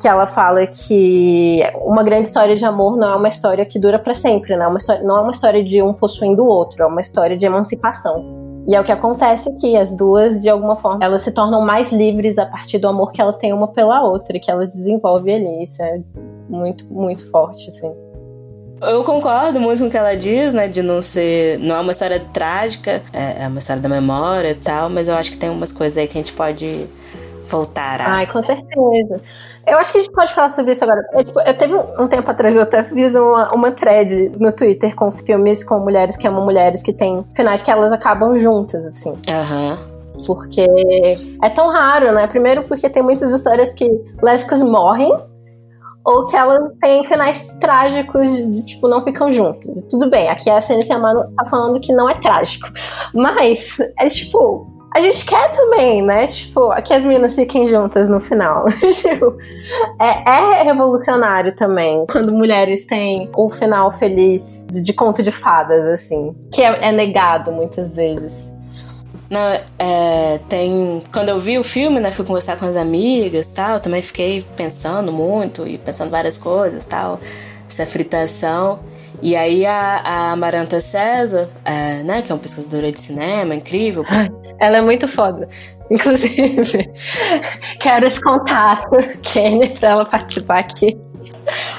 [0.00, 3.98] que ela fala que uma grande história de amor não é uma história que dura
[3.98, 4.66] para sempre, né?
[4.66, 7.46] Uma história, não é uma história de um possuindo o outro, é uma história de
[7.46, 8.22] emancipação.
[8.66, 11.92] E é o que acontece aqui, as duas, de alguma forma, elas se tornam mais
[11.92, 15.62] livres a partir do amor que elas têm uma pela outra, que elas desenvolvem ali.
[15.62, 16.02] Isso é
[16.48, 17.90] muito, muito forte, assim.
[18.86, 20.68] Eu concordo muito com o que ela diz, né?
[20.68, 21.58] De não ser.
[21.58, 25.14] Não é uma história trágica, é, é uma história da memória e tal, mas eu
[25.14, 26.86] acho que tem umas coisas aí que a gente pode
[27.46, 28.16] voltar a.
[28.16, 29.20] Ai, com certeza.
[29.66, 31.00] Eu acho que a gente pode falar sobre isso agora.
[31.12, 34.52] Eu, tipo, eu teve um, um, tempo atrás, eu até fiz uma, uma thread no
[34.52, 38.86] Twitter com filmes com mulheres que amam mulheres que têm finais que elas acabam juntas,
[38.86, 39.14] assim.
[39.28, 39.78] Aham.
[39.78, 39.94] Uhum.
[40.26, 40.66] Porque
[41.42, 42.26] é tão raro, né?
[42.26, 43.90] Primeiro porque tem muitas histórias que
[44.22, 45.12] lésbicas morrem
[46.04, 49.64] ou que elas têm finais trágicos de, tipo, não ficam juntas.
[49.88, 52.68] Tudo bem, aqui a CNC Amado tá falando que não é trágico.
[53.14, 56.26] Mas, é tipo, a gente quer também, né?
[56.26, 58.66] Tipo, que as meninas fiquem juntas no final.
[59.00, 59.36] tipo,
[59.98, 65.84] é, é, revolucionário também quando mulheres têm um final feliz de, de conto de fadas,
[65.86, 66.32] assim.
[66.52, 68.54] Que é, é negado muitas vezes.
[69.30, 69.40] Não,
[69.78, 71.02] é, tem.
[71.12, 75.12] Quando eu vi o filme, né, fui conversar com as amigas tal, também fiquei pensando
[75.12, 77.20] muito e pensando várias coisas tal,
[77.68, 78.80] essa fritação.
[79.22, 84.04] E aí a, a Amaranta César, é, né, que é uma pesquisadora de cinema incrível.
[84.60, 85.48] Ela é muito foda.
[85.90, 86.90] Inclusive,
[87.80, 90.96] quero esse contato, Kenny, pra ela participar aqui.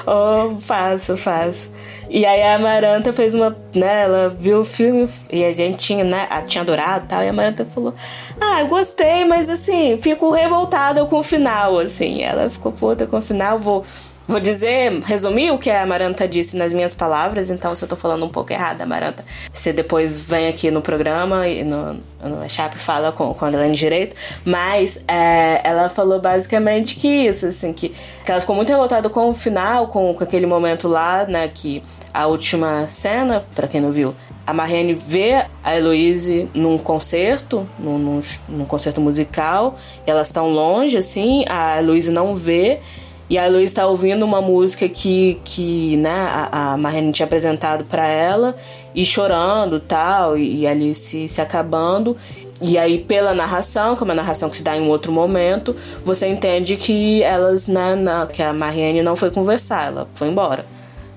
[0.06, 1.70] Oh, faço, faço.
[2.08, 6.04] E aí a Amaranta fez uma, né, ela viu o filme e a gente tinha,
[6.04, 7.92] né, tinha adorado e tal, e a Amaranta falou:
[8.40, 12.22] "Ah, eu gostei, mas assim, fico revoltada com o final, assim".
[12.22, 13.84] Ela ficou puta com o final, vou
[14.28, 17.94] Vou dizer, resumir o que a Amaranta disse nas minhas palavras, então se eu tô
[17.94, 22.76] falando um pouco errado, Amaranta, você depois vem aqui no programa e no, no Chap
[22.76, 27.90] fala com, com a Adelaine Direito, mas é, ela falou basicamente que isso, assim, que,
[28.24, 31.80] que ela ficou muito revoltada com o final, com, com aquele momento lá, né, que
[32.12, 34.12] a última cena, para quem não viu,
[34.44, 40.96] a Marianne vê a Heloise num concerto, num, num, num concerto musical, elas estão longe,
[40.96, 42.80] assim, a Heloise não vê,
[43.28, 47.84] e a Heloise está ouvindo uma música que, que né, a, a Marianne tinha apresentado
[47.84, 48.56] para ela,
[48.94, 52.16] e chorando tal, e, e ali se, se acabando.
[52.62, 56.26] E aí, pela narração, que é uma narração que se dá em outro momento, você
[56.26, 60.64] entende que elas, né, na, que a Marianne não foi conversar, ela foi embora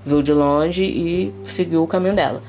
[0.05, 2.41] viu de longe e seguiu o caminho dela.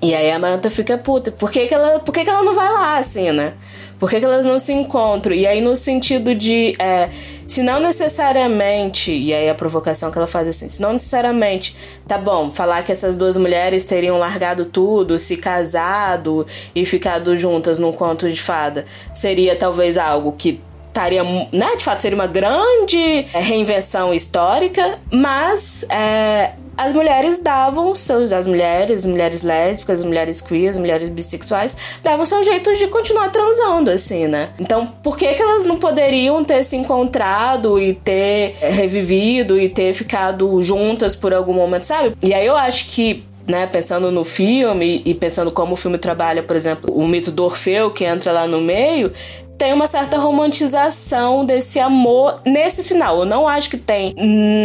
[0.00, 2.54] E aí a Manta fica puta, por que, que, ela, por que, que ela não
[2.54, 3.54] vai lá, assim, né?
[4.02, 5.32] Por que, que elas não se encontram?
[5.32, 7.08] E aí, no sentido de, é,
[7.46, 11.76] se não necessariamente, e aí a provocação que ela faz assim, se não necessariamente,
[12.08, 17.78] tá bom, falar que essas duas mulheres teriam largado tudo, se casado e ficado juntas
[17.78, 20.60] num conto de fada, seria talvez algo que
[20.92, 27.94] estaria, né, de fato seria uma grande é, reinvenção histórica, mas é, as mulheres davam
[27.94, 32.86] seus as mulheres, mulheres lésbicas, as mulheres queer, as mulheres bissexuais davam seu jeito de
[32.88, 34.50] continuar transando assim, né?
[34.58, 39.68] Então, por que que elas não poderiam ter se encontrado e ter é, revivido e
[39.68, 42.14] ter ficado juntas por algum momento, sabe?
[42.22, 46.44] E aí eu acho que né, pensando no filme e pensando como o filme trabalha,
[46.44, 49.12] por exemplo, o mito do Orfeu que entra lá no meio,
[49.62, 53.20] tem uma certa romantização desse amor nesse final.
[53.20, 54.12] Eu não acho que tem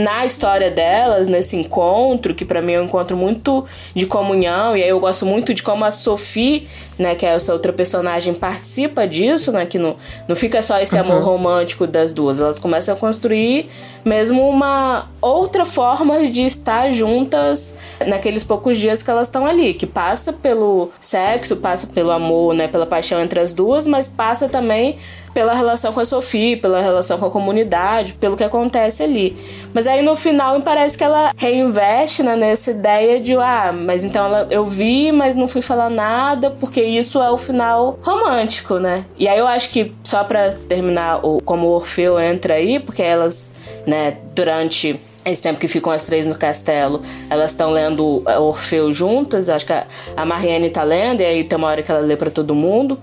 [0.03, 4.81] na história delas, nesse encontro, que para mim é um encontro muito de comunhão, e
[4.81, 9.07] aí eu gosto muito de como a Sophie né, que é essa outra personagem participa
[9.07, 9.95] disso, né, que não,
[10.27, 11.01] não fica só esse uhum.
[11.01, 13.69] amor romântico das duas, elas começam a construir
[14.03, 19.85] mesmo uma outra forma de estar juntas naqueles poucos dias que elas estão ali, que
[19.85, 24.47] passa pelo sexo, passa pelo amor, né, pela paixão entre as duas, mas passa
[24.87, 24.97] também
[25.33, 29.37] pela relação com a Sophie, pela relação com a comunidade, pelo que acontece ali.
[29.71, 34.03] Mas aí no final me parece que ela reinveste né, nessa ideia de, ah, mas
[34.03, 38.79] então ela, eu vi, mas não fui falar nada, porque isso é o final romântico,
[38.79, 39.05] né?
[39.15, 43.03] E aí eu acho que, só para terminar, o, como o Orfeu entra aí, porque
[43.03, 43.53] elas,
[43.85, 49.49] né, durante esse tempo que ficam as três no castelo, elas estão lendo Orfeu juntas.
[49.49, 52.31] Acho que a, Marianne tá lendo, e aí tem uma hora que ela lê para
[52.31, 52.97] todo mundo.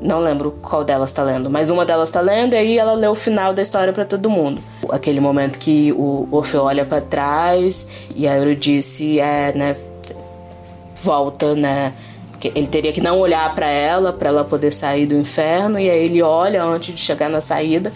[0.00, 3.08] Não lembro qual delas tá lendo, mas uma delas tá lendo e aí ela lê
[3.08, 4.60] o final da história para todo mundo.
[4.90, 9.76] Aquele momento que o Orfeu olha para trás e a Eurídice é, né,
[11.02, 11.94] volta, né,
[12.54, 16.04] ele teria que não olhar para ela para ela poder sair do inferno e aí
[16.04, 17.92] ele olha antes de chegar na saída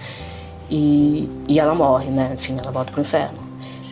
[0.71, 2.33] e, e ela morre, né?
[2.35, 3.39] Enfim, ela volta pro inferno.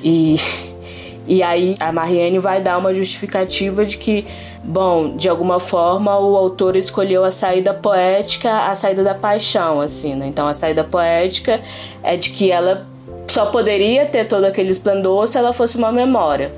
[0.02, 0.36] E
[1.26, 4.26] e aí a Marianne vai dar uma justificativa de que
[4.62, 10.14] Bom, de alguma forma o autor escolheu a saída poética, a saída da paixão, assim,
[10.14, 10.26] né?
[10.26, 11.60] Então a saída poética
[12.02, 12.86] é de que ela
[13.28, 16.50] só poderia ter todo aquele esplendor se ela fosse uma memória.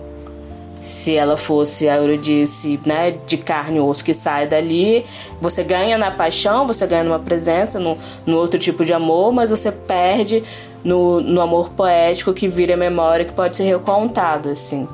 [0.81, 5.05] Se ela fosse a Eurídice, né, de carne e osso que sai dali,
[5.39, 9.51] você ganha na paixão, você ganha numa presença, no, no outro tipo de amor, mas
[9.51, 10.43] você perde
[10.83, 14.89] no, no amor poético que vira memória, que pode ser recontado, assim.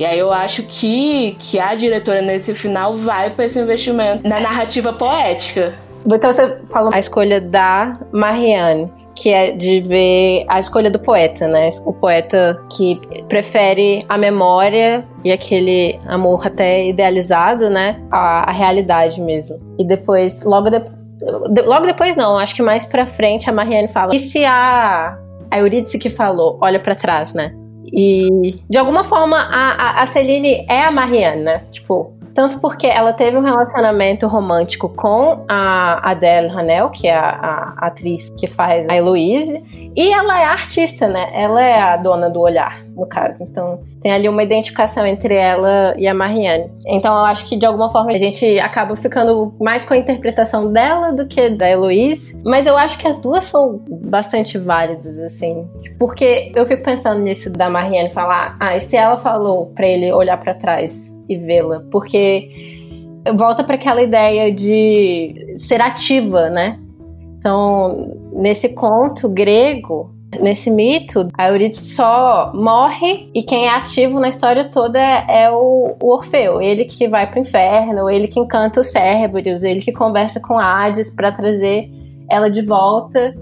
[0.00, 4.40] E aí eu acho que, que a diretora nesse final vai para esse investimento na
[4.40, 5.74] narrativa poética.
[6.06, 11.46] Então você falou a escolha da Marianne, que é de ver a escolha do poeta,
[11.46, 11.68] né?
[11.84, 18.00] O poeta que prefere a memória e aquele amor até idealizado, né?
[18.10, 19.58] A, a realidade mesmo.
[19.78, 20.98] E depois, logo depois.
[21.66, 24.16] Logo depois não, acho que mais pra frente a Marianne fala.
[24.16, 25.18] E se a,
[25.50, 27.54] a Eurídice que falou, olha para trás, né?
[27.92, 31.64] E de alguma forma a, a, Celine é a Marianne, né?
[31.70, 37.74] Tipo, tanto porque ela teve um relacionamento romântico com a Adele Hanel, que é a,
[37.76, 39.62] a atriz que faz a Heloise,
[39.94, 41.28] e ela é artista, né?
[41.34, 43.42] Ela é a dona do olhar, no caso.
[43.42, 46.72] Então, tem ali uma identificação entre ela e a Marianne.
[46.86, 50.72] Então, eu acho que de alguma forma a gente acaba ficando mais com a interpretação
[50.72, 52.40] dela do que da Heloise.
[52.42, 55.68] Mas eu acho que as duas são bastante válidas, assim.
[55.98, 60.10] Porque eu fico pensando nisso da Marianne falar: ah, e se ela falou para ele
[60.10, 62.50] olhar para trás e vê-la, porque
[63.36, 66.78] volta para aquela ideia de ser ativa, né?
[67.38, 74.28] Então, nesse conto grego, nesse mito, a Eurídice só morre e quem é ativo na
[74.28, 76.60] história toda é, é o, o, Orfeu.
[76.60, 81.14] Ele que vai pro inferno, ele que encanta os cérebros, ele que conversa com Hades
[81.14, 81.90] para trazer
[82.28, 83.34] ela de volta.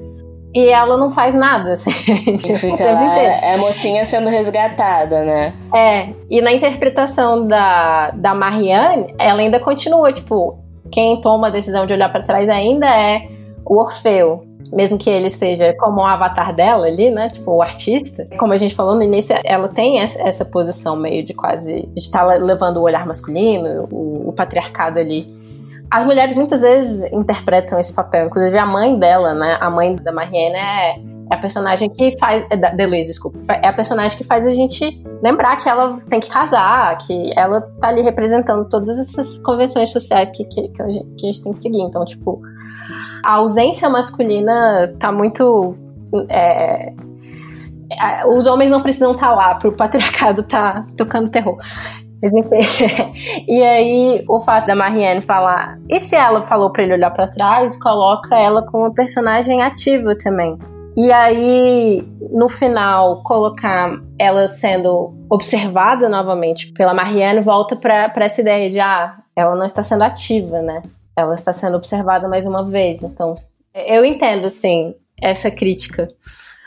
[0.55, 1.91] E ela não faz nada, assim.
[1.91, 5.53] Fica lá, é a mocinha sendo resgatada, né?
[5.75, 10.59] É, e na interpretação da, da Marianne, ela ainda continua, tipo,
[10.91, 13.29] quem toma a decisão de olhar para trás ainda é
[13.65, 14.45] o Orfeu.
[14.73, 17.29] Mesmo que ele seja como um avatar dela ali, né?
[17.29, 18.29] Tipo, o artista.
[18.37, 21.89] Como a gente falou no início, ela tem essa posição meio de quase.
[21.95, 25.27] de estar tá levando o olhar masculino, o, o patriarcado ali
[25.91, 29.57] as mulheres muitas vezes interpretam esse papel, inclusive a mãe dela, né?
[29.61, 30.99] A mãe da Marianne é,
[31.31, 32.45] é a personagem que faz.
[32.51, 33.39] É da Deleuze, desculpa.
[33.63, 37.63] É a personagem que faz a gente lembrar que ela tem que casar, que ela
[37.81, 41.43] tá ali representando todas essas convenções sociais que, que, que, a, gente, que a gente
[41.43, 41.81] tem que seguir.
[41.81, 42.41] Então, tipo,
[43.25, 45.75] a ausência masculina tá muito.
[46.29, 46.93] É,
[47.91, 51.57] é os homens não precisam estar tá lá pro patriarcado tá tocando terror.
[52.23, 53.45] Mas enfim.
[53.47, 55.79] e aí, o fato da Marianne falar.
[55.89, 60.59] E se ela falou para ele olhar para trás, coloca ela como personagem ativa também.
[60.97, 62.03] E aí,
[62.33, 69.17] no final, colocar ela sendo observada novamente pela Marianne volta para essa ideia de, ah,
[69.37, 70.83] ela não está sendo ativa, né?
[71.17, 73.01] Ela está sendo observada mais uma vez.
[73.01, 73.37] Então,
[73.73, 76.09] eu entendo, assim, essa crítica.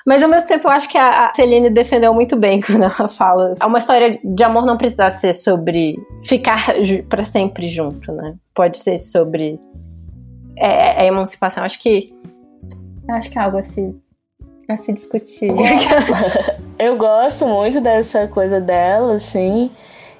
[0.05, 3.53] Mas ao mesmo tempo eu acho que a Celine defendeu muito bem quando ela fala.
[3.63, 6.73] Uma história de amor não precisa ser sobre ficar
[7.09, 8.35] para sempre junto, né?
[8.53, 9.59] Pode ser sobre
[10.57, 11.63] é, é emancipação.
[11.63, 12.13] Acho que
[13.09, 13.99] acho que é algo assim
[14.69, 15.51] a se discutir.
[16.79, 19.69] eu gosto muito dessa coisa dela, assim.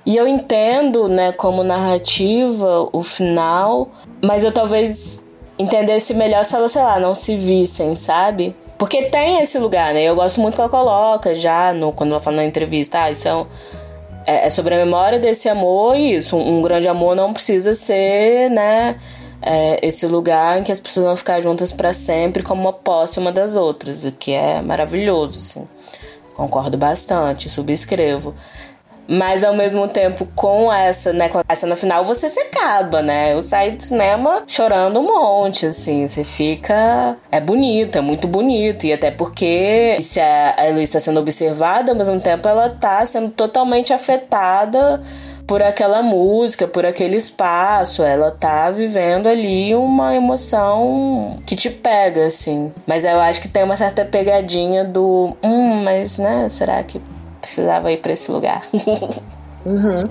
[0.05, 3.89] E eu entendo, né, como narrativa o final,
[4.21, 5.23] mas eu talvez
[5.59, 8.55] entendesse melhor se elas, sei lá, não se vissem, sabe?
[8.81, 10.01] Porque tem esse lugar, né?
[10.01, 13.27] Eu gosto muito que ela coloca já no, quando ela fala na entrevista, ah, isso
[13.27, 13.45] é, um,
[14.25, 16.35] é, é sobre a memória desse amor e isso.
[16.35, 18.99] Um, um grande amor não precisa ser, né?
[19.39, 23.19] É, esse lugar em que as pessoas vão ficar juntas para sempre como uma posse
[23.19, 25.67] uma das outras, o que é maravilhoso, assim.
[26.35, 28.33] Concordo bastante, subscrevo.
[29.07, 33.33] Mas ao mesmo tempo, com essa, né, com essa no final, você se acaba, né?
[33.33, 36.07] Eu saí do cinema chorando um monte, assim.
[36.07, 37.17] Você fica.
[37.31, 38.85] É bonito, é muito bonito.
[38.85, 43.05] E até porque se a, a Eloise está sendo observada, ao mesmo tempo ela tá
[43.05, 45.01] sendo totalmente afetada
[45.51, 48.03] por aquela música, por aquele espaço.
[48.03, 52.71] Ela tá vivendo ali uma emoção que te pega, assim.
[52.87, 55.35] Mas eu acho que tem uma certa pegadinha do.
[55.43, 56.47] Hum, mas, né?
[56.49, 57.01] Será que
[57.41, 58.61] precisava ir para esse lugar.
[59.65, 60.09] uhum.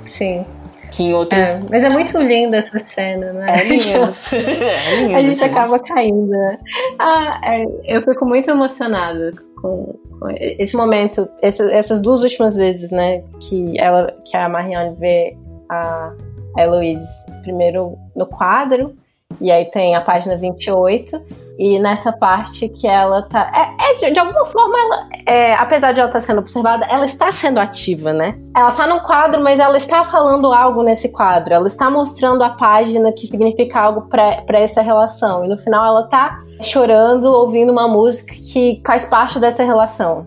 [0.00, 0.46] Sim.
[0.90, 1.40] Que em outros.
[1.40, 3.60] É, mas é muito linda essa cena, né?
[3.60, 3.84] É lindo.
[4.32, 5.44] é lindo a gente sim.
[5.44, 6.28] acaba caindo.
[6.28, 6.58] Né?
[6.98, 12.90] Ah, é, eu fico muito emocionada com, com esse momento, essa, essas duas últimas vezes,
[12.90, 13.22] né?
[13.40, 15.36] Que, ela, que a Marianne vê
[15.70, 16.12] a,
[16.58, 17.06] a Heloise
[17.42, 18.94] primeiro no quadro,
[19.40, 21.22] e aí tem a página 28
[21.62, 23.48] e nessa parte que ela tá.
[23.54, 26.84] É, é de, de, alguma forma, ela, é, apesar de ela estar tá sendo observada,
[26.86, 28.36] ela está sendo ativa, né?
[28.56, 31.54] Ela tá num quadro, mas ela está falando algo nesse quadro.
[31.54, 35.44] Ela está mostrando a página que significa algo para essa relação.
[35.44, 40.26] E no final ela tá chorando, ouvindo uma música que faz parte dessa relação.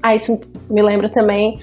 [0.00, 1.58] Ah, isso me lembra também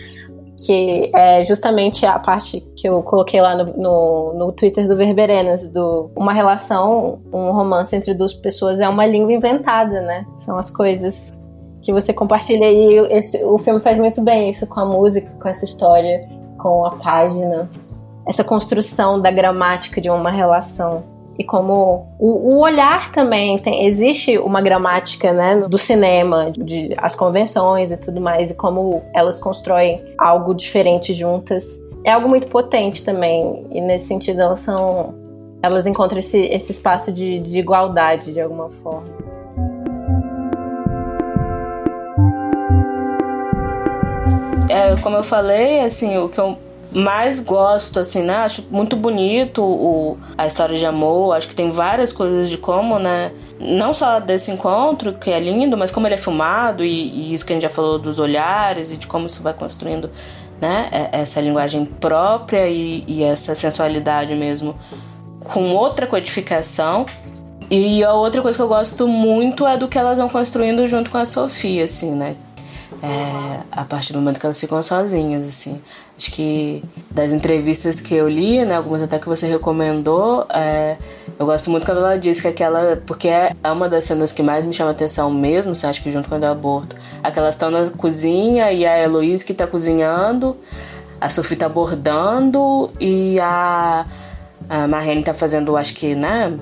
[0.65, 5.67] que é justamente a parte que eu coloquei lá no, no, no, Twitter do Verberenas,
[5.69, 10.25] do uma relação, um romance entre duas pessoas é uma língua inventada, né?
[10.37, 11.39] São as coisas
[11.81, 15.49] que você compartilha e esse, o filme faz muito bem isso com a música, com
[15.49, 17.69] essa história, com a página,
[18.25, 21.03] essa construção da gramática de uma relação.
[21.37, 27.15] E como o, o, olhar também tem existe uma gramática né do cinema de as
[27.15, 31.81] convenções e tudo mais e como elas constroem algo diferente juntas.
[32.05, 35.15] É algo muito potente também e nesse sentido elas são
[35.61, 39.07] elas encontram esse, esse espaço de, de igualdade de alguma forma.
[44.69, 46.57] É, como eu falei assim o que eu
[46.93, 48.35] mais gosto, assim, né?
[48.37, 51.35] Acho muito bonito o, a história de amor.
[51.35, 53.31] Acho que tem várias coisas de como, né?
[53.59, 57.45] Não só desse encontro, que é lindo, mas como ele é filmado e, e isso
[57.45, 60.09] que a gente já falou dos olhares e de como isso vai construindo,
[60.61, 60.89] né?
[60.91, 64.75] É, essa linguagem própria e, e essa sensualidade mesmo
[65.43, 67.05] com outra codificação.
[67.69, 71.09] E a outra coisa que eu gosto muito é do que elas vão construindo junto
[71.09, 72.35] com a Sofia, assim, né?
[73.01, 75.81] É, a partir do momento que elas ficam sozinhas, assim.
[76.17, 80.95] Acho que das entrevistas que eu li, né, algumas até que você recomendou, é,
[81.39, 82.97] eu gosto muito quando ela diz que aquela.
[83.05, 86.29] Porque é uma das cenas que mais me chama atenção mesmo, você acha que junto
[86.29, 86.95] com o aborto.
[87.23, 90.55] Aquelas estão na cozinha e a Heloísa que tá cozinhando,
[91.19, 94.05] a Sophie tá bordando e a,
[94.69, 96.57] a Marlene tá fazendo, acho que, né,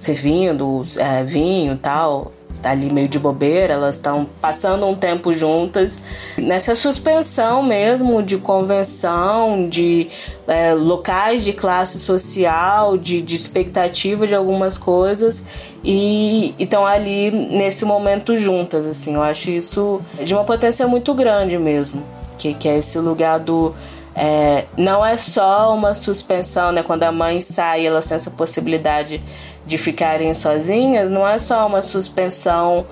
[0.00, 2.30] servindo é, vinho e tal
[2.62, 6.02] tá ali meio de bobeira, elas estão passando um tempo juntas
[6.38, 10.08] nessa suspensão mesmo de convenção, de
[10.46, 15.44] é, locais de classe social, de, de expectativa de algumas coisas
[15.82, 19.14] e estão ali nesse momento juntas, assim.
[19.14, 22.02] Eu acho isso de uma potência muito grande mesmo,
[22.38, 23.74] que, que é esse lugar do
[24.14, 26.82] é, não é só uma suspensão, né?
[26.82, 29.22] Quando a mãe sai, ela tem essa possibilidade
[29.66, 32.86] de ficarem sozinhas, não é só uma suspensão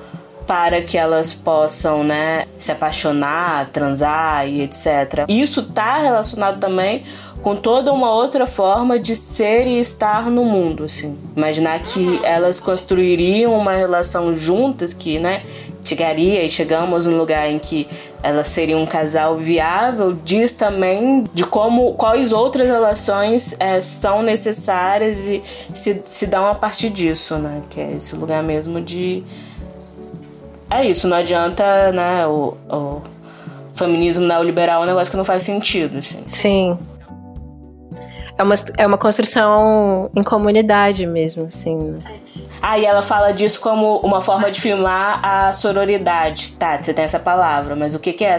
[0.46, 5.24] para que elas possam, né, se apaixonar, transar e etc.
[5.28, 7.02] Isso está relacionado também
[7.42, 11.16] com toda uma outra forma de ser e estar no mundo, assim.
[11.36, 15.42] Imaginar que elas construiriam uma relação juntas que, né,
[15.82, 17.88] chegaria e chegamos num lugar em que
[18.22, 25.26] elas seriam um casal viável, diz também de como quais outras relações é, são necessárias
[25.26, 25.42] e
[25.74, 27.62] se, se dão a partir disso, né?
[27.70, 29.24] Que é esse lugar mesmo de.
[30.70, 32.26] É isso, não adianta, né?
[32.26, 33.02] O, o
[33.74, 36.20] feminismo neoliberal é um negócio que não faz sentido, assim.
[36.22, 36.78] Sim.
[38.40, 41.76] É uma, é uma construção em comunidade mesmo, assim.
[41.76, 41.98] Né?
[42.62, 46.54] Aí ela fala disso como uma forma de filmar a sororidade.
[46.58, 48.38] Tá, você tem essa palavra, mas o que, que é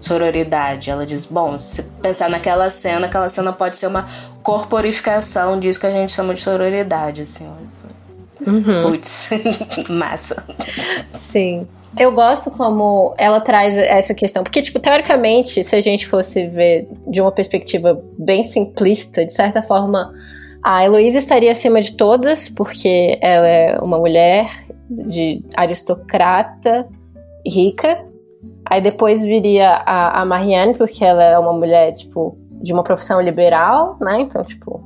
[0.00, 0.90] sororidade?
[0.90, 4.06] Ela diz: bom, se pensar naquela cena, aquela cena pode ser uma
[4.42, 7.46] corporificação disso que a gente chama de sororidade, assim.
[8.46, 8.80] Uhum.
[8.82, 9.28] Putz,
[9.90, 10.42] massa.
[11.10, 11.68] Sim.
[11.96, 14.42] Eu gosto como ela traz essa questão.
[14.42, 19.62] Porque, tipo, teoricamente, se a gente fosse ver de uma perspectiva bem simplista, de certa
[19.62, 20.12] forma,
[20.62, 26.88] a Heloísa estaria acima de todas, porque ela é uma mulher de aristocrata
[27.46, 28.04] rica.
[28.66, 33.20] Aí depois viria a, a Marianne, porque ela é uma mulher, tipo, de uma profissão
[33.20, 34.20] liberal, né?
[34.20, 34.82] Então, tipo.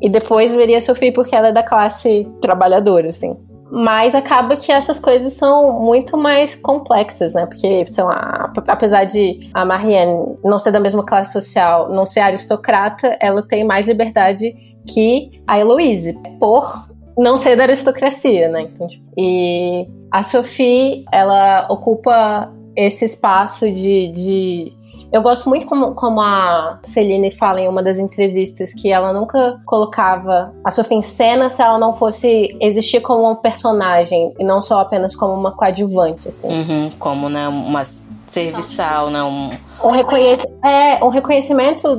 [0.00, 3.36] E depois viria a Sophie, porque ela é da classe trabalhadora, assim.
[3.70, 7.46] Mas acaba que essas coisas são muito mais complexas, né?
[7.46, 12.20] Porque, sei lá, apesar de a Marianne não ser da mesma classe social, não ser
[12.20, 14.54] aristocrata, ela tem mais liberdade
[14.86, 16.86] que a Heloise, por
[17.18, 18.62] não ser da aristocracia, né?
[18.62, 24.72] Então, tipo, e a Sophie, ela ocupa esse espaço de, de
[25.12, 29.60] eu gosto muito como, como a Celine fala em uma das entrevistas que ela nunca
[29.64, 34.60] colocava a Sophie em cena se ela não fosse existir como um personagem e não
[34.60, 36.48] só apenas como uma coadjuvante, assim.
[36.48, 39.50] Uhum, como, né, uma serviçal, né, um...
[39.84, 41.96] Um, reconhe é, um reconhecimento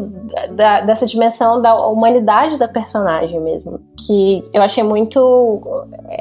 [0.51, 5.61] da, dessa dimensão da humanidade da personagem mesmo, que eu achei muito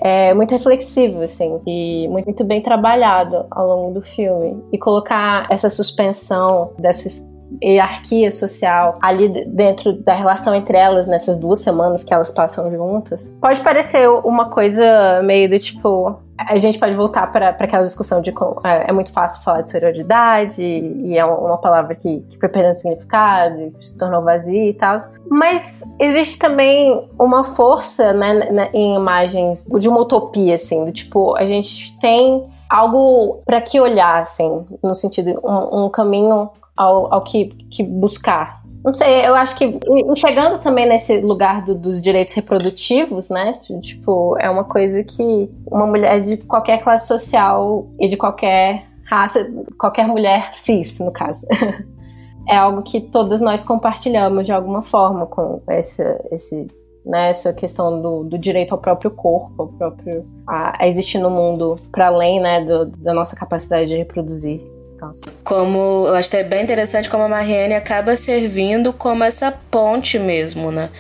[0.03, 4.63] é, muito reflexivo, assim, e muito, muito bem trabalhado ao longo do filme.
[4.73, 7.25] E colocar essa suspensão dessas
[7.63, 13.33] hierarquia social ali dentro da relação entre elas nessas duas semanas que elas passam juntas.
[13.41, 16.19] Pode parecer uma coisa meio do tipo.
[16.39, 19.71] A gente pode voltar para aquela discussão de como é, é, muito fácil falar de
[19.71, 25.01] sororidade e é uma palavra que, que foi perdendo significado, se tornou vazia e tal.
[25.31, 31.47] Mas existe também uma força né, em imagens de uma utopia, assim, do tipo, a
[31.47, 37.47] gente tem algo para que olhar, assim, no sentido, um, um caminho ao, ao que,
[37.71, 38.63] que buscar.
[38.85, 39.81] Não sei, eu acho que
[40.17, 43.55] chegando também nesse lugar do, dos direitos reprodutivos, né?
[43.81, 49.51] Tipo, é uma coisa que uma mulher de qualquer classe social e de qualquer raça,
[49.77, 51.47] qualquer mulher cis, no caso.
[52.49, 56.69] é algo que todas nós compartilhamos de alguma forma com esse, esse
[57.07, 57.31] né?
[57.31, 61.77] Essa questão do, do direito ao próprio corpo, ao próprio a, a existir no mundo
[61.93, 64.61] para além, né, do, da nossa capacidade de reproduzir.
[64.95, 65.15] Então.
[65.45, 70.19] Como eu acho que é bem interessante como a Marianne acaba servindo como essa ponte
[70.19, 70.91] mesmo, né?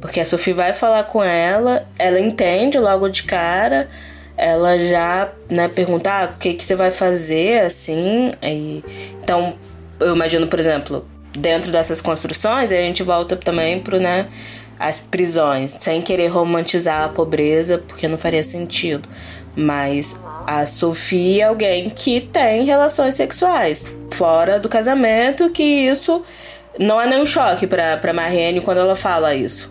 [0.00, 3.88] Porque a Sophie vai falar com ela, ela entende logo de cara,
[4.36, 8.32] ela já né, pergunta ah, o que, que você vai fazer assim.
[8.42, 8.82] E,
[9.22, 9.54] então,
[10.00, 14.28] eu imagino, por exemplo, dentro dessas construções, a gente volta também pro, né,
[14.82, 19.08] as prisões, sem querer romantizar a pobreza, porque não faria sentido.
[19.54, 26.22] Mas a Sofia é alguém que tem relações sexuais fora do casamento, que isso
[26.78, 29.70] não é nenhum choque para para Marianne quando ela fala isso.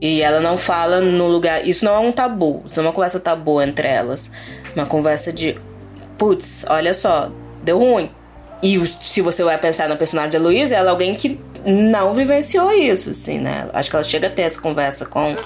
[0.00, 1.66] E ela não fala no lugar.
[1.66, 2.62] Isso não é um tabu.
[2.66, 4.30] Isso é uma conversa tabu entre elas.
[4.74, 5.56] Uma conversa de.
[6.18, 7.30] Putz, olha só,
[7.62, 8.10] deu ruim.
[8.62, 12.72] E se você vai pensar na personagem da Luísa, ela é alguém que não vivenciou
[12.72, 13.68] isso, assim, né?
[13.72, 15.36] Acho que ela chega a ter essa conversa com uhum.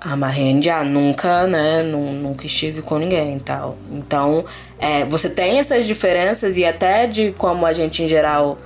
[0.00, 1.82] a Marrende, ah, nunca, né?
[1.82, 3.76] Nunca estive com ninguém e tal.
[3.92, 4.46] Então,
[4.78, 8.58] é, você tem essas diferenças e até de como a gente, em geral,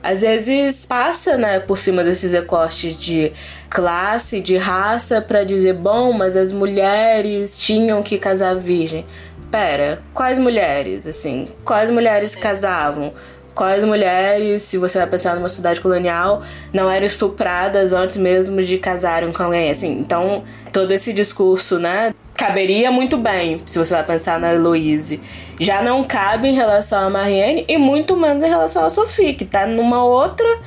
[0.00, 3.32] às vezes passa, né, por cima desses recortes de
[3.70, 9.04] classe, de raça, para dizer, bom, mas as mulheres tinham que casar virgem.
[9.50, 11.48] Pera, quais mulheres, assim?
[11.64, 13.14] Quais mulheres casavam?
[13.54, 16.42] Quais mulheres, se você vai pensar numa cidade colonial,
[16.72, 19.92] não eram estupradas antes mesmo de casarem com alguém, assim.
[19.92, 20.42] Então,
[20.72, 25.20] todo esse discurso, né, caberia muito bem, se você vai pensar na Heloise.
[25.60, 29.44] Já não cabe em relação a Marianne e muito menos em relação a Sophie, que
[29.44, 30.58] tá numa outra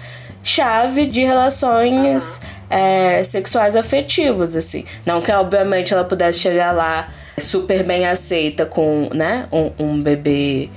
[0.41, 2.77] chave de relações uhum.
[2.77, 4.85] é, sexuais afetivas, assim.
[5.05, 10.69] Não que, obviamente, ela pudesse chegar lá super bem aceita com, né, um, um bebê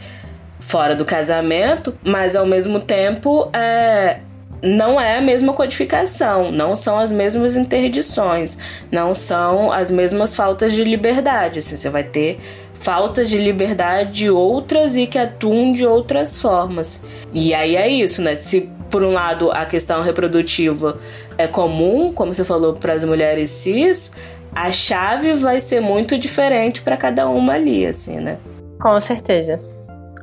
[0.61, 4.21] fora do casamento, mas ao mesmo tempo é,
[4.63, 8.59] não é a mesma codificação, não são as mesmas interdições,
[8.91, 11.59] não são as mesmas faltas de liberdade.
[11.59, 12.39] Assim, você vai ter
[12.75, 17.05] faltas de liberdade de outras e que atuam de outras formas.
[17.33, 18.37] E aí é isso, né?
[18.37, 20.99] Se por um lado a questão reprodutiva
[21.39, 24.13] é comum, como você falou, para as mulheres cis,
[24.53, 28.37] a chave vai ser muito diferente para cada uma ali, assim, né?
[28.81, 29.61] Com certeza.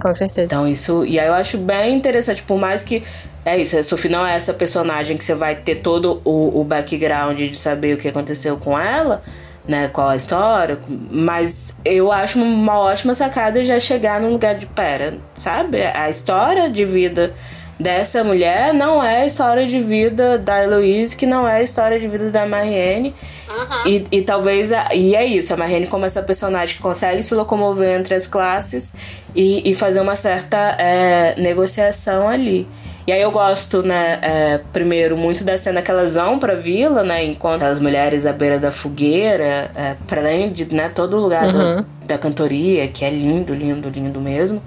[0.01, 0.45] Com certeza.
[0.45, 1.05] Então isso.
[1.05, 3.03] E aí eu acho bem interessante, por mais que.
[3.45, 6.63] É isso, a Sophie não é essa personagem que você vai ter todo o, o
[6.65, 9.21] background de saber o que aconteceu com ela,
[9.65, 9.87] né?
[9.87, 10.77] Qual a história.
[11.09, 15.81] Mas eu acho uma ótima sacada já chegar num lugar de pera, sabe?
[15.81, 17.33] A história de vida
[17.79, 21.99] dessa mulher não é a história de vida da Heloise, que não é a história
[21.99, 23.13] de vida da Marianne.
[23.47, 23.87] Uhum.
[23.87, 24.71] E, e talvez.
[24.71, 28.27] A, e é isso, a Marianne como essa personagem que consegue se locomover entre as
[28.27, 28.93] classes
[29.35, 32.67] e, e fazer uma certa é, negociação ali.
[33.05, 37.03] E aí eu gosto, né, é, primeiro, muito da cena que elas vão pra vila,
[37.03, 41.21] né, enquanto as mulheres à beira da fogueira, é, pra além de né, todo o
[41.21, 41.75] lugar uhum.
[41.75, 44.61] da, da cantoria, que é lindo, lindo, lindo mesmo.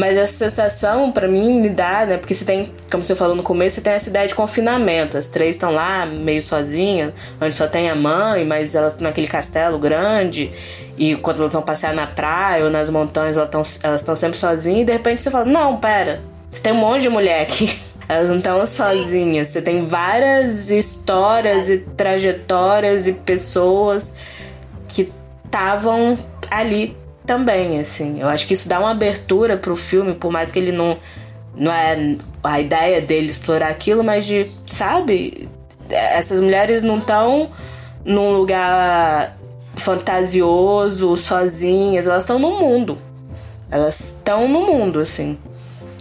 [0.00, 2.16] Mas essa sensação, para mim, me dá, né?
[2.16, 5.18] Porque você tem, como você falou no começo, você tem essa ideia de confinamento.
[5.18, 9.26] As três estão lá, meio sozinhas, onde só tem a mãe, mas elas estão naquele
[9.26, 10.50] castelo grande.
[10.96, 14.80] E quando elas vão passear na praia ou nas montanhas, elas estão elas sempre sozinhas.
[14.80, 17.78] E de repente você fala: Não, pera, você tem um monte de mulher aqui.
[18.08, 19.48] Elas não estão sozinhas.
[19.48, 24.16] Você tem várias histórias e trajetórias e pessoas
[24.88, 25.12] que
[25.44, 26.18] estavam
[26.50, 26.96] ali
[27.26, 28.20] também, assim.
[28.20, 30.96] Eu acho que isso dá uma abertura pro filme, por mais que ele não.
[31.54, 34.50] Não é a ideia dele explorar aquilo, mas de.
[34.66, 35.48] Sabe?
[35.88, 37.50] Essas mulheres não estão
[38.04, 39.36] num lugar
[39.76, 42.98] fantasioso, sozinhas, elas estão no mundo.
[43.70, 45.38] Elas estão no mundo, assim.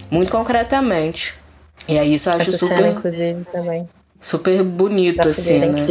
[0.10, 1.36] Muito concretamente.
[1.88, 2.78] E aí isso eu acho Essa super.
[2.78, 3.90] Cena, inclusive, também.
[4.22, 5.88] Super bonito, assim, né?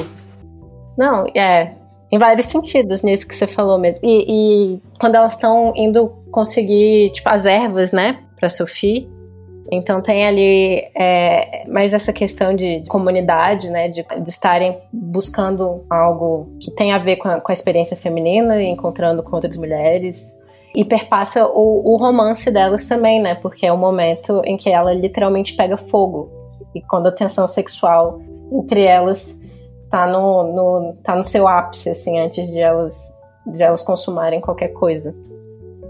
[0.96, 1.72] Não, é
[2.10, 4.00] em vários sentidos nisso que você falou mesmo.
[4.02, 9.08] E, e quando elas estão indo conseguir, tipo, as ervas, né, pra Sophie.
[9.70, 16.48] Então tem ali é, mais essa questão de comunidade, né, de, de estarem buscando algo
[16.58, 20.34] que tem a ver com a, com a experiência feminina e encontrando com outras mulheres.
[20.74, 24.94] E perpassa o, o romance delas também, né, porque é o momento em que ela
[24.94, 26.30] literalmente pega fogo.
[26.74, 29.38] E quando a tensão sexual entre elas
[29.90, 32.94] tá no, no, tá no seu ápice, assim, antes de elas,
[33.46, 35.14] de elas consumarem qualquer coisa.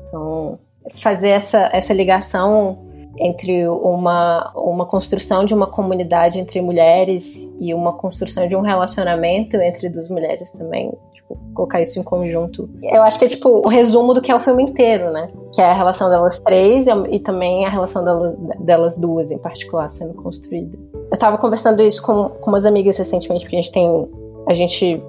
[0.03, 0.59] Então,
[1.01, 2.79] fazer essa, essa ligação
[3.21, 9.57] entre uma, uma construção de uma comunidade entre mulheres e uma construção de um relacionamento
[9.57, 12.69] entre duas mulheres também, tipo, colocar isso em conjunto.
[12.83, 15.29] Eu acho que é tipo o resumo do que é o filme inteiro, né?
[15.53, 19.89] Que é a relação delas três e, também a relação delas, delas duas em particular
[19.89, 20.79] sendo construída.
[21.11, 24.09] Eu estava conversando isso com, com umas amigas recentemente, porque a gente tem
[24.49, 25.03] a gente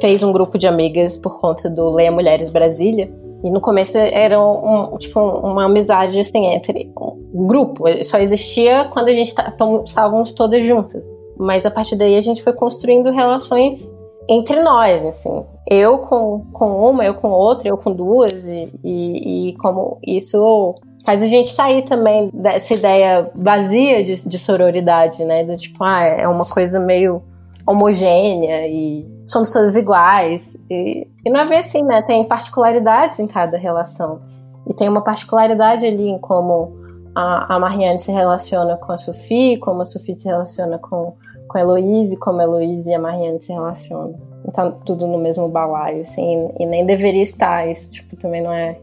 [0.00, 3.10] fez um grupo de amigas por conta do Leia Mulheres Brasília.
[3.42, 7.84] E no começo era um, tipo, uma amizade assim entre um grupo.
[8.02, 11.04] Só existia quando a gente tá, estávamos todas juntas.
[11.36, 13.94] Mas a partir daí a gente foi construindo relações
[14.28, 15.44] entre nós, assim.
[15.68, 18.32] Eu com, com uma, eu com outra, eu com duas.
[18.44, 20.74] E, e, e como isso
[21.04, 25.44] faz a gente sair também dessa ideia vazia de, de sororidade, né?
[25.44, 27.22] Do tipo, ah, é uma coisa meio
[27.66, 30.56] homogênea e somos todas iguais.
[30.70, 32.02] E, e não é bem assim, né?
[32.02, 34.20] Tem particularidades em cada relação.
[34.66, 36.72] E tem uma particularidade ali em como
[37.14, 41.14] a, a Marianne se relaciona com a Sophie, como a Sophie se relaciona com,
[41.48, 44.14] com a Heloise, como a Heloise e a Marianne se relacionam.
[44.46, 47.68] Então, tudo no mesmo balaio, assim, e nem deveria estar.
[47.68, 48.78] Isso, tipo, também não é,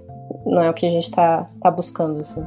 [0.45, 2.43] não é o que a gente tá, tá buscando, assim.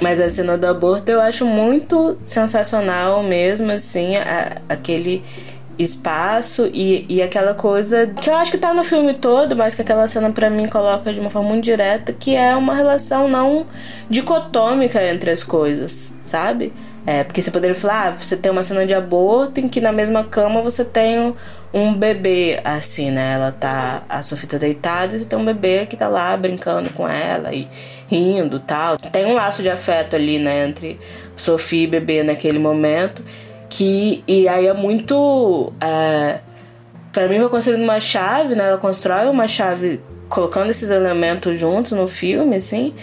[0.00, 5.22] Mas a cena do aborto eu acho muito sensacional mesmo, assim, a, aquele
[5.78, 9.82] espaço e, e aquela coisa que eu acho que tá no filme todo, mas que
[9.82, 13.66] aquela cena para mim coloca de uma forma muito direta, que é uma relação não
[14.08, 16.72] dicotômica entre as coisas, sabe?
[17.06, 19.90] É, porque você poderia falar, ah, você tem uma cena de aborto em que na
[19.90, 21.34] mesma cama você tem
[21.72, 23.34] um bebê, assim, né?
[23.34, 24.02] Ela tá.
[24.08, 27.52] A Sofia tá deitada e você tem um bebê que tá lá brincando com ela
[27.54, 27.66] e
[28.08, 28.98] rindo tal.
[28.98, 30.98] Tem um laço de afeto ali, né, entre
[31.36, 33.24] Sofia e bebê naquele momento.
[33.68, 35.72] Que, e aí é muito.
[35.80, 36.40] É,
[37.12, 38.68] para mim, foi construindo uma chave, né?
[38.68, 42.94] Ela constrói uma chave colocando esses elementos juntos no filme, assim,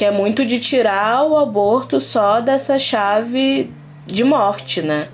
[0.00, 3.70] que é muito de tirar o aborto só dessa chave
[4.06, 5.08] de morte, né?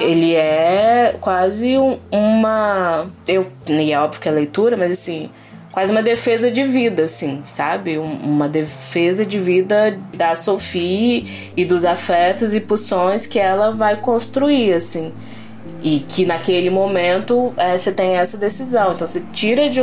[0.00, 3.06] Ele é quase um, uma.
[3.28, 5.28] Eu, e é óbvio que é leitura, mas assim,
[5.70, 7.98] quase uma defesa de vida, assim, sabe?
[7.98, 14.72] uma defesa de vida da Sophie e dos afetos e pulsões que ela vai construir,
[14.72, 15.12] assim.
[15.82, 18.92] E que naquele momento é, você tem essa decisão.
[18.94, 19.82] Então você tira de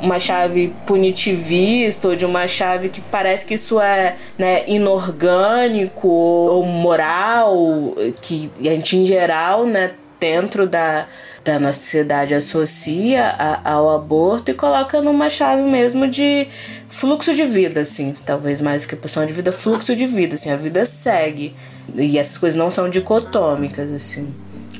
[0.00, 6.64] uma chave punitivista ou de uma chave que parece que isso é né, inorgânico ou
[6.64, 11.06] moral, que a gente em geral, né, dentro da,
[11.44, 16.48] da nossa sociedade associa a, ao aborto e coloca numa chave mesmo de
[16.88, 20.56] fluxo de vida, assim, talvez mais que posição de vida, fluxo de vida, assim, a
[20.56, 21.54] vida segue
[21.94, 24.32] e essas coisas não são dicotômicas, assim.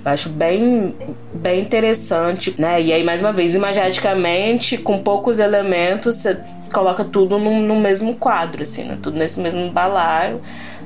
[0.05, 0.93] Eu acho bem,
[1.33, 2.81] bem interessante, né?
[2.81, 6.39] E aí, mais uma vez, imageticamente, com poucos elementos, você
[6.73, 8.99] coloca tudo no, no mesmo quadro, assim, né?
[9.03, 10.41] Tudo nesse mesmo balaio,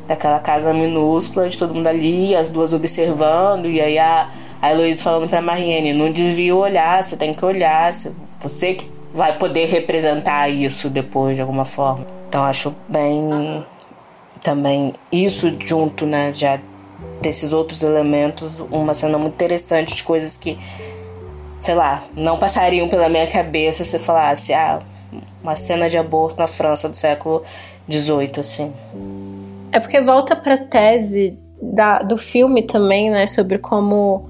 [0.06, 5.02] daquela casa minúscula, de todo mundo ali, as duas observando, e aí a a Heloísa
[5.02, 7.92] falando pra Mariene, não desvia o olhar, você tem que olhar,
[8.40, 12.06] você que vai poder representar isso depois de alguma forma.
[12.28, 13.64] Então acho bem
[14.42, 16.60] também isso junto, né, já
[17.20, 20.58] desses outros elementos, uma cena muito interessante de coisas que
[21.60, 24.78] sei lá, não passariam pela minha cabeça se falasse, ah,
[25.42, 27.42] uma cena de aborto na França do século
[27.90, 28.72] XVIII, assim.
[29.72, 34.28] É porque volta pra tese da, do filme também, né, sobre como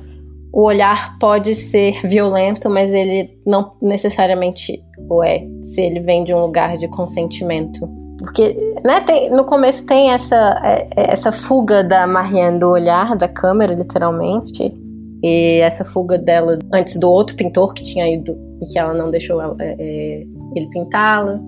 [0.53, 6.35] o olhar pode ser violento, mas ele não necessariamente o é, se ele vem de
[6.35, 7.89] um lugar de consentimento.
[8.19, 13.17] Porque né, tem, no começo tem essa, é, é, essa fuga da Marianne do olhar
[13.17, 14.75] da câmera, literalmente.
[15.23, 19.11] E essa fuga dela antes do outro pintor que tinha ido e que ela não
[19.11, 21.41] deixou ela, é, é ele pintá-la.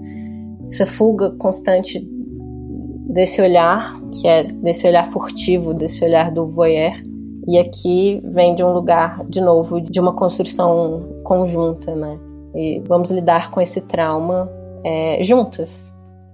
[0.72, 2.00] Essa fuga constante
[3.08, 6.94] desse olhar, que é desse olhar furtivo, desse olhar do voyeur.
[7.48, 12.18] E aqui vem de um lugar, de novo, de uma construção conjunta, né?
[12.54, 14.48] E vamos lidar com esse trauma
[14.84, 15.89] é, juntas.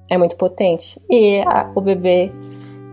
[0.08, 1.00] É muito potente.
[1.10, 2.30] E a, o bebê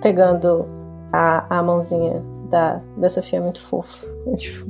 [0.01, 0.65] pegando
[1.11, 4.05] a, a mãozinha da, da Sofia é muito fofo.
[4.25, 4.65] É, tipo,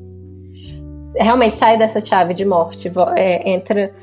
[1.16, 3.94] realmente sai dessa chave de morte, é, entra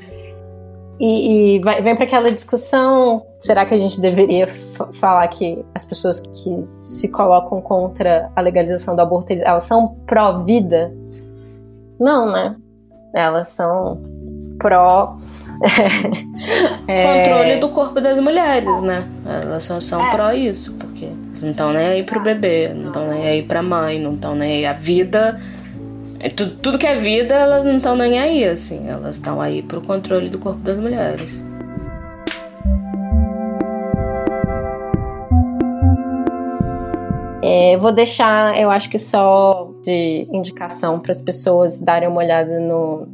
[1.01, 5.83] e, e vai, vem para aquela discussão: será que a gente deveria falar que as
[5.83, 10.93] pessoas que se colocam contra a legalização do aborto elas são pró-vida?
[11.99, 12.55] Não, né?
[13.15, 13.99] Elas são
[14.59, 15.17] pró.
[16.87, 17.23] É...
[17.23, 19.05] Controle do corpo das mulheres, né?
[19.43, 20.11] Elas são, são é.
[20.11, 21.09] pró isso, porque
[21.41, 24.57] não estão nem aí pro bebê, não estão nem aí pra mãe, não estão nem
[24.57, 24.65] aí.
[24.65, 25.39] A vida
[26.23, 28.87] é, tudo, tudo que é vida, elas não estão nem aí, assim.
[28.87, 31.43] Elas estão aí pro controle do corpo das mulheres.
[37.43, 42.59] É, vou deixar, eu acho que só de indicação para as pessoas darem uma olhada
[42.59, 43.07] no,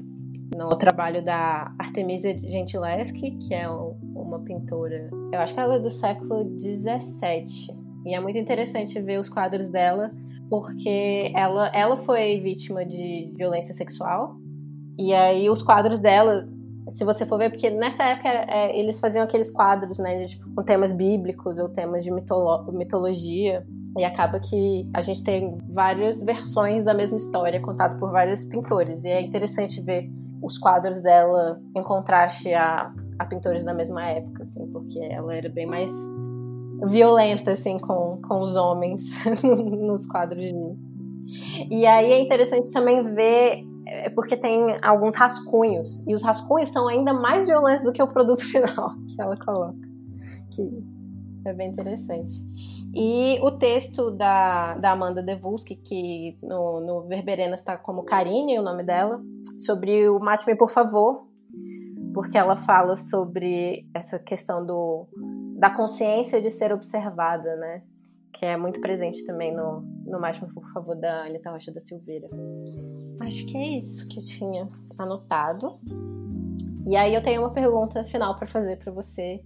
[0.58, 5.91] no trabalho da Artemisia Gentileschi, que é uma pintora, eu acho que ela é do
[5.91, 7.78] século XVII.
[8.05, 10.12] E é muito interessante ver os quadros dela,
[10.49, 14.36] porque ela, ela foi vítima de violência sexual.
[14.97, 16.47] E aí os quadros dela,
[16.89, 20.49] se você for ver, porque nessa época é, eles faziam aqueles quadros, né, de, tipo,
[20.55, 23.64] com temas bíblicos ou temas de mitolo mitologia.
[23.95, 29.03] E acaba que a gente tem várias versões da mesma história contada por vários pintores.
[29.03, 30.10] E é interessante ver
[30.41, 35.49] os quadros dela em contraste a, a pintores da mesma época, assim, porque ela era
[35.49, 35.89] bem mais
[36.85, 39.03] violenta, assim, com, com os homens
[39.43, 40.53] nos quadros de.
[41.69, 46.88] E aí é interessante também ver, é, porque tem alguns rascunhos, e os rascunhos são
[46.88, 49.88] ainda mais violentos do que o produto final que ela coloca.
[50.53, 50.83] Que
[51.45, 52.45] é bem interessante.
[52.95, 58.63] E o texto da, da Amanda Devusky, que no, no Verberenas está como Karine, o
[58.63, 59.21] nome dela,
[59.59, 61.27] sobre o Mate-me, por favor,
[62.13, 65.07] porque ela fala sobre essa questão do,
[65.57, 67.83] da consciência de ser observada, né?
[68.33, 72.27] Que é muito presente também no, no Mate-me, por favor, da Anitta Rocha da Silveira.
[73.21, 74.67] Acho que é isso que eu tinha
[74.97, 75.79] anotado.
[76.88, 79.41] E aí eu tenho uma pergunta final para fazer para você.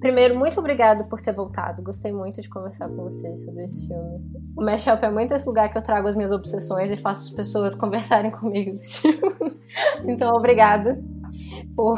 [0.00, 1.80] Primeiro, muito obrigado por ter voltado.
[1.80, 4.20] Gostei muito de conversar com você sobre esse filme.
[4.56, 7.30] O Mashup é muito esse lugar que eu trago as minhas obsessões e faço as
[7.30, 8.78] pessoas conversarem comigo.
[10.08, 10.96] então, obrigado
[11.76, 11.96] por,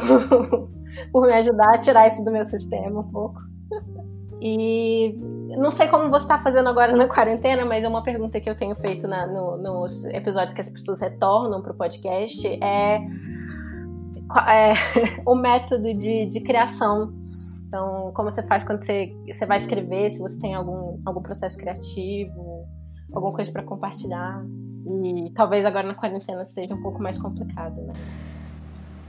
[1.11, 3.41] por me ajudar a tirar isso do meu sistema um pouco.
[4.39, 5.17] E
[5.57, 8.55] não sei como você está fazendo agora na quarentena, mas é uma pergunta que eu
[8.55, 12.47] tenho feito na, no, nos episódios que as pessoas retornam para o podcast.
[12.63, 12.99] É
[14.47, 14.73] é,
[15.25, 17.13] o método de, de criação.
[17.67, 21.57] Então, como você faz quando você, você vai escrever, se você tem algum, algum processo
[21.57, 22.67] criativo,
[23.13, 24.43] alguma coisa para compartilhar.
[25.03, 27.93] E talvez agora na quarentena seja um pouco mais complicado, né?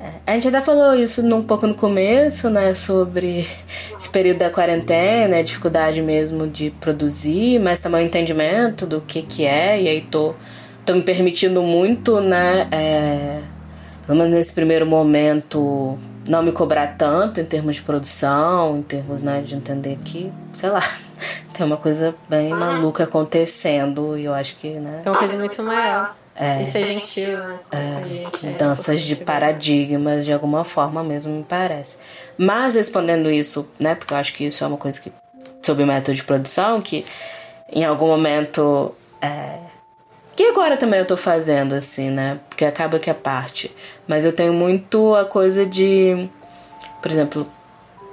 [0.00, 3.46] É, a gente até falou isso um pouco no começo, né, sobre
[3.98, 9.20] esse período da quarentena, a dificuldade mesmo de produzir, mas também o entendimento do que
[9.20, 10.34] que é, e aí tô,
[10.86, 13.42] tô me permitindo muito, né, é,
[14.10, 15.96] pelo menos nesse primeiro momento,
[16.28, 20.68] não me cobrar tanto em termos de produção, em termos né, de entender que, sei
[20.68, 20.82] lá,
[21.54, 24.98] tem uma coisa bem maluca acontecendo e eu acho que, né?
[25.04, 26.16] Tem uma coisa muito maior.
[26.34, 27.60] É, e ser gentil, né?
[27.70, 31.98] É, mudanças de paradigmas de alguma forma mesmo, me parece.
[32.36, 33.94] Mas respondendo isso, né?
[33.94, 35.12] Porque eu acho que isso é uma coisa que.
[35.62, 37.04] sobre método de produção, que
[37.72, 38.92] em algum momento.
[39.22, 39.69] É,
[40.40, 42.40] que agora também eu tô fazendo, assim, né?
[42.48, 43.70] Porque acaba que é parte.
[44.08, 46.30] Mas eu tenho muito a coisa de.
[47.02, 47.46] Por exemplo,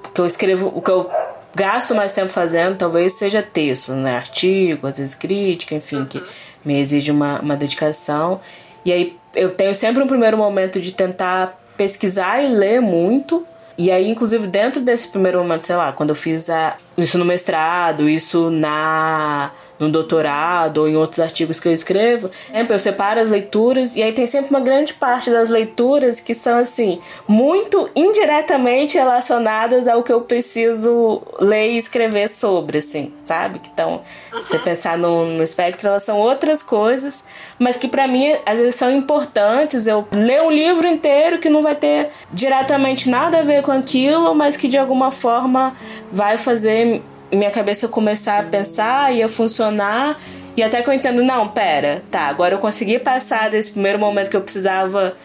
[0.03, 1.09] o que eu escrevo, o que eu
[1.55, 4.17] gasto mais tempo fazendo talvez seja texto, né?
[4.17, 6.21] Artigo, às vezes crítica, enfim, que
[6.65, 8.41] me exige uma, uma dedicação.
[8.83, 13.47] E aí eu tenho sempre um primeiro momento de tentar pesquisar e ler muito.
[13.77, 17.23] E aí, inclusive, dentro desse primeiro momento, sei lá, quando eu fiz a, isso no
[17.23, 22.29] mestrado, isso na no doutorado ou em outros artigos que eu escrevo,
[22.69, 26.57] eu separo as leituras e aí tem sempre uma grande parte das leituras que são
[26.57, 33.59] assim, muito indiretamente relacionadas ao que eu preciso ler e escrever sobre, assim, sabe?
[33.59, 34.01] Que então,
[34.33, 34.41] uhum.
[34.41, 37.23] você pensar no, no espectro, elas são outras coisas,
[37.57, 39.87] mas que para mim às vezes são importantes.
[39.87, 44.33] Eu ler um livro inteiro que não vai ter diretamente nada a ver com aquilo,
[44.35, 45.75] mas que de alguma forma
[46.11, 47.01] vai fazer
[47.31, 50.19] minha cabeça começar a pensar e a funcionar.
[50.55, 54.29] E até que eu entendo, não, pera, tá, agora eu consegui passar desse primeiro momento
[54.29, 55.15] que eu precisava.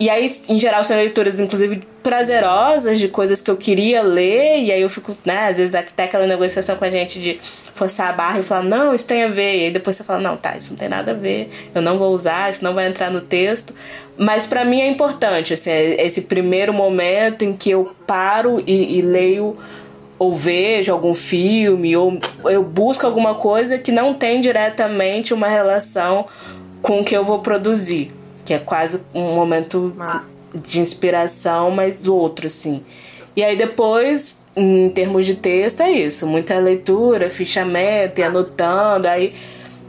[0.00, 4.58] E aí, em geral, são leituras, inclusive, prazerosas de coisas que eu queria ler.
[4.60, 7.38] E aí eu fico, né, às vezes até aquela negociação com a gente de
[7.74, 9.58] forçar a barra e falar, não, isso tem a ver.
[9.58, 11.98] E aí depois você fala, não, tá, isso não tem nada a ver, eu não
[11.98, 13.74] vou usar, isso não vai entrar no texto.
[14.16, 18.98] Mas para mim é importante, assim, é esse primeiro momento em que eu paro e,
[18.98, 19.56] e leio
[20.18, 26.26] ou vejo algum filme, ou eu busco alguma coisa que não tem diretamente uma relação
[26.80, 28.12] com o que eu vou produzir.
[28.44, 29.94] Que é quase um momento
[30.54, 32.82] de inspiração, mas outro, assim.
[33.34, 36.26] E aí depois, em termos de texto, é isso.
[36.26, 39.34] Muita leitura, fichamento, e anotando, aí...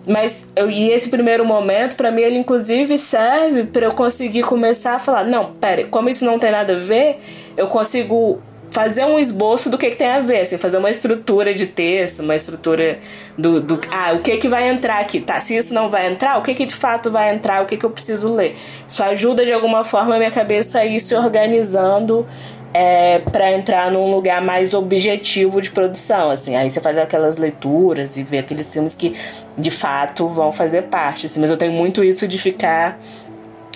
[0.05, 4.95] Mas eu, e esse primeiro momento, para mim, ele inclusive serve para eu conseguir começar
[4.95, 7.21] a falar: não, pera, como isso não tem nada a ver,
[7.55, 8.41] eu consigo
[8.73, 12.21] fazer um esboço do que, que tem a ver, assim, fazer uma estrutura de texto,
[12.21, 12.97] uma estrutura
[13.37, 15.39] do, do ah, o que que vai entrar aqui, tá?
[15.39, 17.85] Se isso não vai entrar, o que que de fato vai entrar, o que que
[17.85, 18.55] eu preciso ler.
[18.87, 22.25] Isso ajuda de alguma forma a minha cabeça a ir se organizando
[22.73, 26.55] é, para entrar num lugar mais objetivo de produção, assim.
[26.55, 29.15] Aí você faz aquelas leituras e vê aqueles filmes que
[29.55, 31.39] de fato vão fazer parte, assim.
[31.39, 32.99] Mas eu tenho muito isso de ficar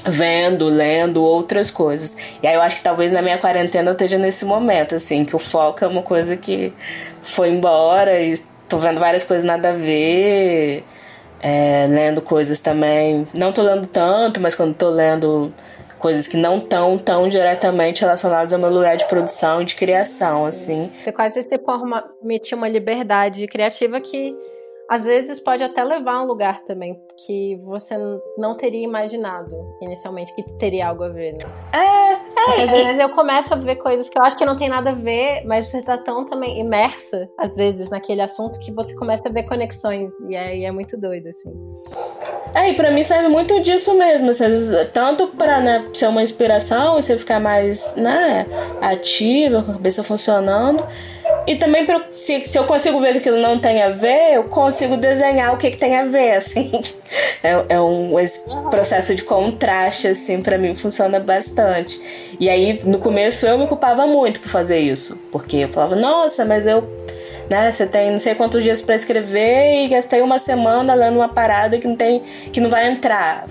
[0.07, 2.17] vendo, lendo outras coisas.
[2.41, 5.35] E aí eu acho que talvez na minha quarentena eu esteja nesse momento, assim, que
[5.35, 6.73] o foco é uma coisa que
[7.21, 8.35] foi embora e
[8.67, 10.83] tô vendo várias coisas nada a ver,
[11.41, 13.27] é, lendo coisas também.
[13.33, 15.53] Não tô lendo tanto, mas quando tô lendo
[15.97, 20.45] coisas que não estão tão diretamente relacionadas ao meu lugar de produção e de criação,
[20.45, 20.91] assim.
[21.01, 21.59] Você quase se
[22.19, 24.35] permitir uma liberdade criativa que
[24.89, 27.95] às vezes pode até levar a um lugar também que você
[28.37, 31.39] não teria imaginado inicialmente que teria algo a ver, né?
[31.73, 32.63] É, é.
[32.63, 34.93] Às vezes eu começo a ver coisas que eu acho que não tem nada a
[34.93, 39.31] ver, mas você tá tão também imersa, às vezes, naquele assunto que você começa a
[39.31, 40.13] ver conexões.
[40.29, 41.51] E aí é muito doido, assim.
[42.55, 44.29] É, e pra mim serve muito disso mesmo.
[44.29, 44.45] Assim,
[44.93, 48.47] tanto pra né, ser uma inspiração e você ficar mais né,
[48.81, 50.85] ativa, com a cabeça funcionando
[51.47, 54.97] e também, se, se eu consigo ver que aquilo não tem a ver, eu consigo
[54.97, 56.71] desenhar o que, que tem a ver, assim.
[57.41, 58.13] É, é um
[58.69, 62.01] processo de contraste, assim, para mim funciona bastante.
[62.37, 65.17] E aí, no começo, eu me culpava muito por fazer isso.
[65.31, 66.81] Porque eu falava, nossa, mas eu
[67.49, 67.71] né?
[67.71, 71.77] Você tem não sei quantos dias para escrever e gastei uma semana lendo uma parada
[71.77, 72.21] que não tem,
[72.51, 73.45] que não vai entrar.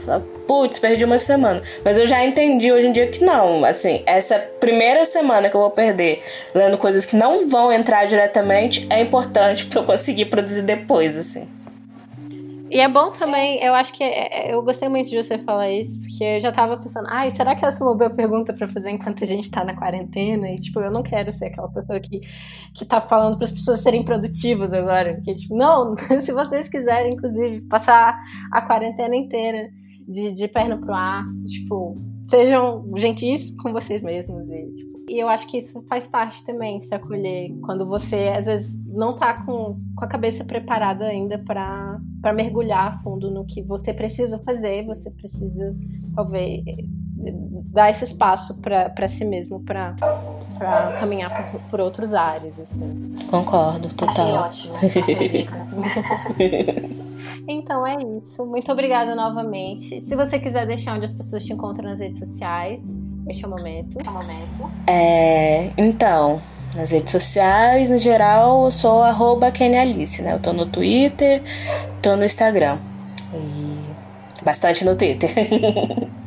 [0.46, 1.60] Putz, perdi uma semana.
[1.84, 3.64] Mas eu já entendi hoje em dia que não.
[3.64, 6.22] Assim, essa primeira semana que eu vou perder
[6.54, 11.55] lendo coisas que não vão entrar diretamente é importante para eu conseguir produzir depois, assim.
[12.68, 15.70] E é bom também, eu acho que é, é, eu gostei muito de você falar
[15.70, 18.66] isso, porque eu já tava pensando, ai, será que essa é uma boa pergunta para
[18.66, 20.50] fazer enquanto a gente tá na quarentena?
[20.50, 22.20] E, tipo, eu não quero ser aquela pessoa que,
[22.74, 25.14] que tá falando para as pessoas serem produtivas agora.
[25.14, 28.18] Porque, tipo, não, se vocês quiserem, inclusive, passar
[28.52, 29.68] a quarentena inteira
[30.08, 31.94] de, de perna pro ar, tipo,
[32.26, 36.80] sejam gentis com vocês mesmos e, tipo, e eu acho que isso faz parte também,
[36.80, 42.00] se acolher quando você às vezes não tá com, com a cabeça preparada ainda para
[42.34, 45.76] mergulhar a fundo no que você precisa fazer, você precisa
[46.14, 46.64] talvez
[47.16, 49.94] dar esse espaço para si mesmo para
[50.98, 53.16] caminhar por, por outros ares assim.
[53.30, 54.44] Concordo, total.
[54.44, 54.74] Achei ótimo.
[57.48, 58.44] Então é isso.
[58.44, 60.00] Muito obrigada novamente.
[60.00, 62.80] Se você quiser deixar onde as pessoas te encontram nas redes sociais,
[63.28, 63.98] este é o momento.
[64.04, 64.70] É o momento.
[64.86, 66.42] É, então,
[66.74, 69.46] nas redes sociais, em geral, eu sou arroba
[69.80, 70.34] Alice, né?
[70.34, 71.42] Eu tô no Twitter,
[72.02, 72.78] tô no Instagram.
[73.32, 75.30] E bastante no Twitter.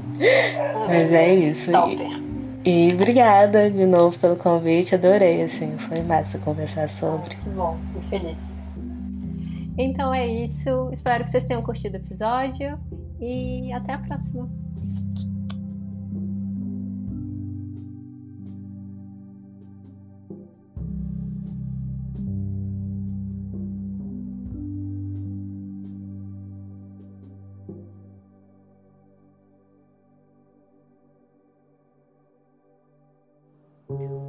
[0.87, 1.71] Mas é isso.
[2.65, 7.35] E, e obrigada de novo pelo convite, adorei, assim, foi massa conversar sobre.
[7.35, 8.59] Que bom, fico feliz.
[9.77, 10.89] Então é isso.
[10.91, 12.77] Espero que vocês tenham curtido o episódio
[13.19, 14.49] e até a próxima.